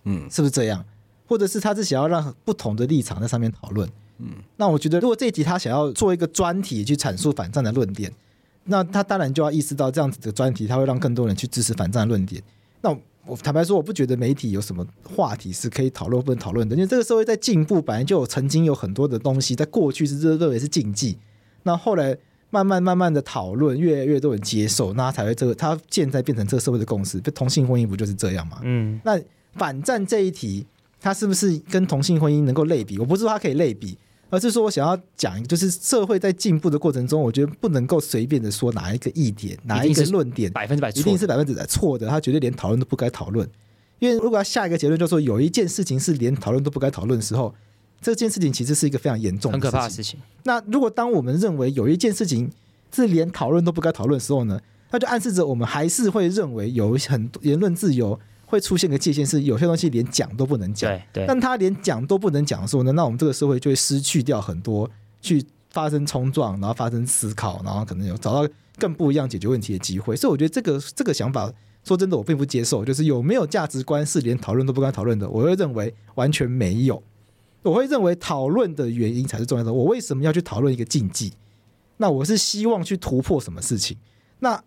[0.02, 0.84] 嗯，是不是这样？
[1.28, 3.88] 或者是他是想要让不同的立场在上面讨论？
[4.18, 8.12] 嗯，那我觉得如果这一集他想要做一个专题去阐述反战的论点，
[8.64, 12.42] 那他当然就要意识到这样子的专题，他会让更多人去支持反战的论点。
[12.80, 12.96] 那。
[13.26, 21.18] 我坦白说，我不觉得媒体有什么话题是可以讨论不能讨论的，因为这个社会在进步，本来就有曾经有很多的东西，在过去是认认为是禁忌，
[21.64, 22.16] 那后来
[22.48, 27.20] 慢慢慢慢的讨论，越来越多人接受，那才会这个，它现在变成这个社会的共识。
[27.20, 28.60] 同性婚姻不就是这样吗？
[28.62, 29.20] 嗯，那
[29.56, 30.64] 反战这一题，
[30.98, 32.98] 它是不是跟同性婚姻能够类比？
[32.98, 33.98] 我不是说它可以类比。
[34.30, 43.48] 而是说，我想要讲一个，就是社会在进步的过程中，我觉得不能够随便的说哪一个意点，哪一个论点百分之百一定是百分之百错的，他绝对连讨论都不该讨论。
[43.98, 47.54] 因为如果要下一个结论，就是说有一件事情是连讨论都不该讨论的时候，
[48.00, 50.20] 这件事情其实是一个非常严重的、很可怕的事情。
[50.44, 52.50] 那如果当我们认为有一件事情
[52.94, 54.60] 是连讨论都不该讨论的时候呢，
[54.90, 58.20] 那就暗示着我们还是会认为有很多言论自由。
[58.48, 60.90] 会出现个界限，是有些东西连讲都不能讲。
[60.90, 61.26] 对对。
[61.26, 64.90] 但他连讲都不能讲的时候呢，那我们这个社会就会失去掉很多
[65.20, 70.16] 去发生冲撞，然后发生思考，然后可能有找到更不一样解决问题的机会。
[70.16, 71.52] 所以我觉得这个这个想法，
[71.84, 72.82] 说真的，我并不接受。
[72.86, 75.28] 就是有没有价值观是连讨论都不该讨论的？
[75.28, 77.02] 我会认为完全没有。
[77.60, 79.70] 我会认为讨论的原因才是重要的。
[79.70, 81.34] 我为什么要去讨论一个禁忌？
[81.98, 83.98] 那我是希望去突破什么事情？
[84.38, 84.64] 那。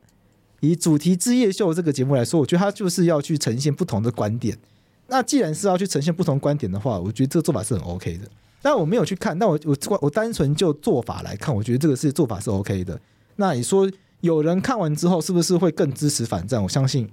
[0.62, 4.58] 以主题之夜秀这个节目来说，我觉得它就是要去呈现不同的观点。
[5.08, 8.26] 那既然是要去呈现不同观点的话，我觉得这个做法是很 OK 的。
[8.62, 12.98] 但我没有去看，但我我我单纯就做法来看，我觉得这个是做法是 OK 的。
[13.36, 13.90] 那你说
[14.22, 16.62] 有人看完之后是不是会更支持反战？
[16.62, 17.10] 我相信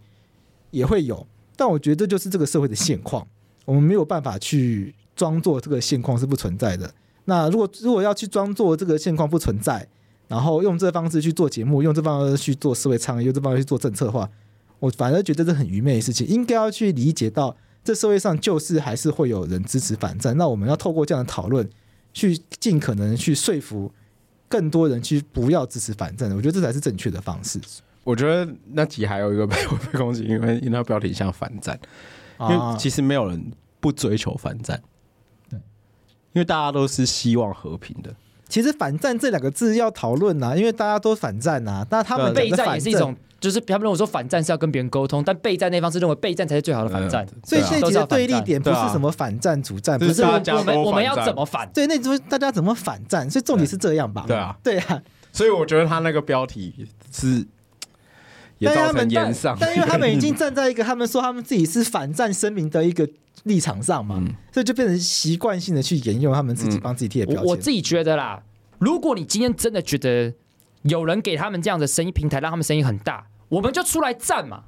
[0.70, 1.26] 也会有。
[1.56, 3.26] 但我觉得这就是这个社会的现况，
[3.64, 6.92] 我们没有办法去装作这个现况是不存在的。
[7.24, 9.88] 那如果如果要去装作这个现况不存在，
[10.28, 14.28] 然后用这方式去做节目，用这方式去做思维倡议，用这方式去做政策化，
[14.78, 16.26] 我反而觉得这很愚昧的事情。
[16.26, 20.36] 应该要去理解到，这社会上就是还是会有人支持反战。
[20.36, 21.68] 那我们要透过这样的讨论，
[22.12, 23.90] 去尽可能去说服
[24.48, 26.30] 更多人去不要支持反战。
[26.36, 27.58] 我觉得这才是正确的方式。
[28.04, 29.56] 我觉得那集还有一个被
[29.90, 31.78] 被攻击，因为因为标题像反战，
[32.40, 33.50] 因为其实没有人
[33.80, 34.82] 不追求反战，
[35.48, 35.56] 对，
[36.32, 38.14] 因为大家都是希望和平的。
[38.48, 41.86] 其实“反战”这两个字要讨论呐，因为大家都反战呐。
[41.90, 47.26] 那他们备战也是一种，就是他们认为说反战是要跟别人沟通，但备战那方是认为备战才是最好的反战。
[47.44, 51.68] 所以现在对立点不是什么反战主战，不是我们我们要怎么反？
[51.74, 53.30] 对，那就是大家怎么反战。
[53.30, 54.24] 所以重点是这样吧？
[54.26, 55.02] 对啊，对啊。
[55.30, 57.46] 所以我觉得他那个标题是
[58.58, 63.08] 也造成炎上，但因为他们已经站在一个他们说他们自己是反战声明的一个
[63.44, 67.50] 立场上嘛，所以就变成习惯性的去沿用他们自己帮自己贴的标签。
[67.50, 68.42] 我自己觉得啦。
[68.78, 70.32] 如果你今天真的觉得
[70.82, 74.64] 有人给他们这样的声音平台，让他们声音很大，我们就出来站嘛！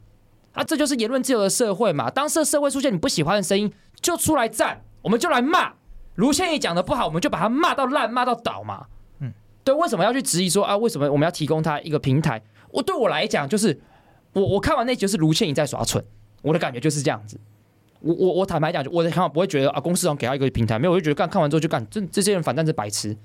[0.53, 2.11] 啊，这就是言论自由的社会嘛。
[2.11, 5.75] 当社社会出现你不喜欢的声音，就出来站，我们就来骂。
[6.17, 8.87] 卢倩仪讲的不好，我们就把他骂到烂，骂到倒嘛。
[9.21, 9.33] 嗯，
[9.63, 10.77] 对，为什么要去质疑说啊？
[10.77, 12.43] 为什么我们要提供他一个平台？
[12.73, 13.81] 我对我来讲，就是
[14.33, 16.05] 我我看完那集就是卢倩怡在耍蠢，
[16.43, 17.39] 我的感觉就是这样子。
[18.01, 23.17] 我我我坦白讲，我的想法不会觉得啊，公司想给他一个平台，没有，我就觉得干看完之后就干，这这些人反正是白痴。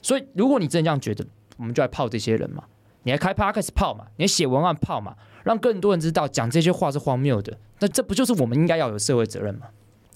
[0.00, 1.26] 所以，如果你真的这样觉得，
[1.56, 2.64] 我们就来泡这些人嘛。
[3.02, 7.56] 你还开 Podcast 炮嘛，你还写文案泡嘛，让更多人知道讲这些话是荒谬的。
[7.78, 9.68] 那这不就是我们应该要有社会责任吗？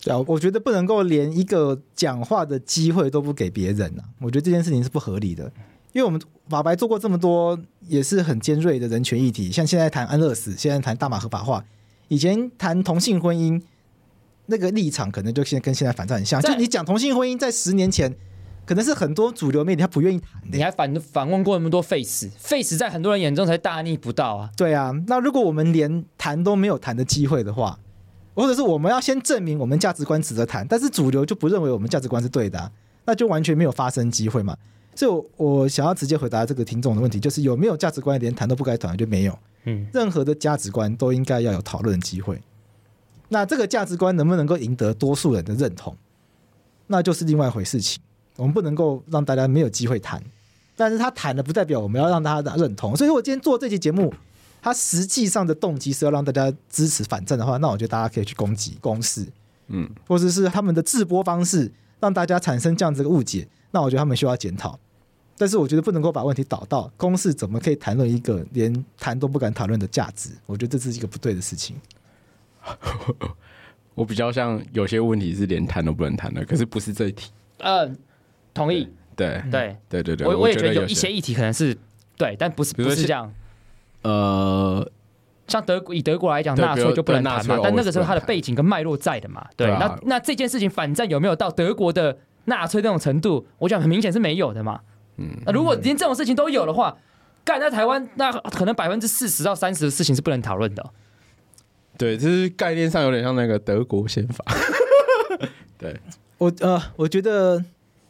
[0.02, 4.04] 对啊，我觉得不能够连一个讲话的机会都不给别人啊！
[4.20, 5.50] 我觉得这件事情是不合理的，
[5.94, 11.64] 因为我们法白做过这么多也是很尖锐的人权议题，像现在谈安乐死，现在谈大麻合法化，
[12.08, 13.62] 以前谈同性婚姻，
[14.46, 16.42] 那个立场可能就现在跟现在反正很像。
[16.42, 18.12] 就你讲同性婚姻，在十年前
[18.66, 20.58] 可能是很多主流媒体他不愿意谈的。
[20.58, 24.50] 你还反反问过那么多 face，face 在很多人眼中才大逆不道啊！
[24.56, 27.78] 对啊，那如果我们连谈都没有谈的机会的话，
[28.34, 32.72] 或者是我们要先证明我们价值观值得谈，但是主流就不认为我们价值观是对的，啊，
[33.06, 34.56] 那就完全没有发生机会嘛。
[34.96, 39.38] 所以我，我想要直接回答这个听众的问题，就是有没有价值观连谈都不该谈，就没有。
[39.64, 42.40] 嗯，任何的价值观都应该要有讨论的机会。
[43.28, 45.96] 那这个价值观能不能够赢得多数人的认同，
[46.88, 48.00] 那就是另外一回事情。
[48.36, 50.22] 我们不能够让大家没有机会谈，
[50.76, 52.96] 但是他谈了不代表我们要让大家认同。
[52.96, 54.12] 所以我今天做这期节目。
[54.62, 59.26] 他实际上的动机是要让大家支持反战的话，那我觉得大家可以去攻击公视，
[59.66, 61.70] 嗯，或者是他们的制播方式
[62.00, 64.80] 让大家产生这样子的误解，那我觉得他们需要检讨。
[65.36, 71.76] 但是我觉得不能够把问题导到公式怎么可以谈论一个连谈都不敢讨论的价值，我觉得这是一个不对的事情。
[73.94, 77.30] 我比较像有些问题是连谈都不能谈的，可是不是这一题。
[77.58, 77.96] 嗯，
[78.52, 78.88] 同意。
[79.16, 81.76] 对对对对对，我我也觉得有一些议题可能是
[82.16, 83.32] 对，但不是不是这样。
[84.02, 84.90] 呃，
[85.46, 89.68] 像德国以德国来讲，纳粹就不能谈嘛，但那个时候它的背景跟脉络在的嘛，对。
[89.68, 93.46] 那那这件事情反战有没有到德国的纳粹那种程度？
[93.58, 94.80] 我讲很明显是没有的嘛。
[95.16, 96.96] 嗯，那如果连这种事情都有的话，
[97.44, 100.90] 干在台湾，那可能百分之四十到三十的事情是不能讨论的。
[101.96, 104.44] 对，就是概念上有点像那个德国宪法。
[105.78, 106.00] 对，
[106.38, 107.64] 我呃，我觉得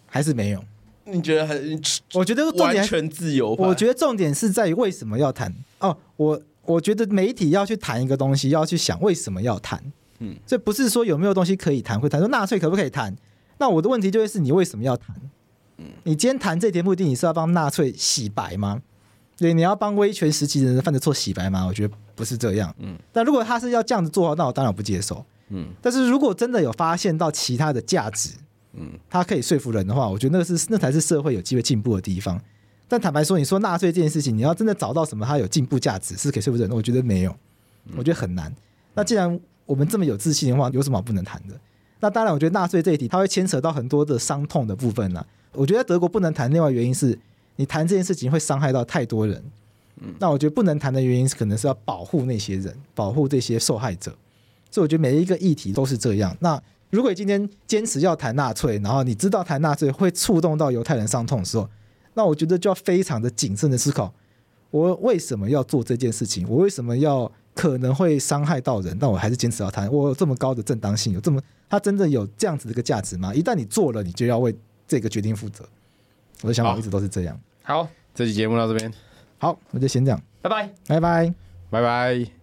[0.06, 0.64] 还是没有。
[1.04, 1.82] 你觉得很？
[2.14, 3.52] 我觉得完全自由。
[3.58, 5.94] 我觉得重点是在于为什么要谈哦。
[6.16, 9.82] 我我觉得媒体要去谈一个东西，要去想为什么要谈。
[10.20, 13.14] 嗯，这不是说有没有东西可以谈，会谈说纳粹可不可以谈？
[13.58, 15.14] 那我的问题就会是你为什么要谈？
[15.78, 18.80] 嗯，你今天谈这题目的，你是要帮纳粹洗白吗？
[19.36, 21.66] 对，你要帮威权时期的人犯的错洗白吗？
[21.66, 22.74] 我觉得不是这样。
[22.78, 25.24] 嗯，但如果他是要这样子做的话，那我当然不接受。
[25.48, 28.30] 嗯，但是如果真的有发现到其他的价值。
[28.76, 32.40] 嗯，他可以说服人的话，我觉得那个是那才是社会有机会进步的地方。
[32.88, 37.36] 但坦白说，你说纳粹这件事情，你要真的找到什么他有进步价值是可以说服人的，我觉得没有，
[37.96, 38.52] 我觉得很难。
[38.94, 41.54] 那既然我们这么有自信的话，有什么不能谈的？
[42.00, 45.24] 那当然，我觉得纳粹这一题它会牵扯到很多的伤痛的部分呢。
[45.54, 47.18] 我觉得德国不能谈，另外原因是
[47.56, 49.42] 你谈这件事情会伤害到太多人。
[50.18, 54.14] 那我觉得不能谈的原因是可能是要保护那些人，保护这些受害者。
[54.70, 56.36] 所以我觉得每一个议题都是这样。
[56.40, 56.62] 那。
[56.90, 61.68] 如果你今天坚持要谈纳粹，然后你知道谈纳粹会触动到犹太人伤痛的时候，
[62.12, 64.14] 那我觉得就要非常的谨慎的思考，
[64.70, 66.48] 我为什么要做这件事情？
[66.48, 68.96] 我为什么要可能会伤害到人？
[68.96, 69.92] 但我还是坚持要谈。
[69.92, 73.34] 我有这么高的正当性，有这么它真的有这样子的一个价值吗？
[73.34, 74.54] 一旦你做了，你就要为
[74.86, 75.68] 这个决定负责。
[76.42, 77.38] 我的想法一直都是这样。
[77.62, 78.92] 好，这期节目到这边，
[79.38, 81.34] 好，我就先这样，拜拜，拜拜，
[81.70, 82.33] 拜拜。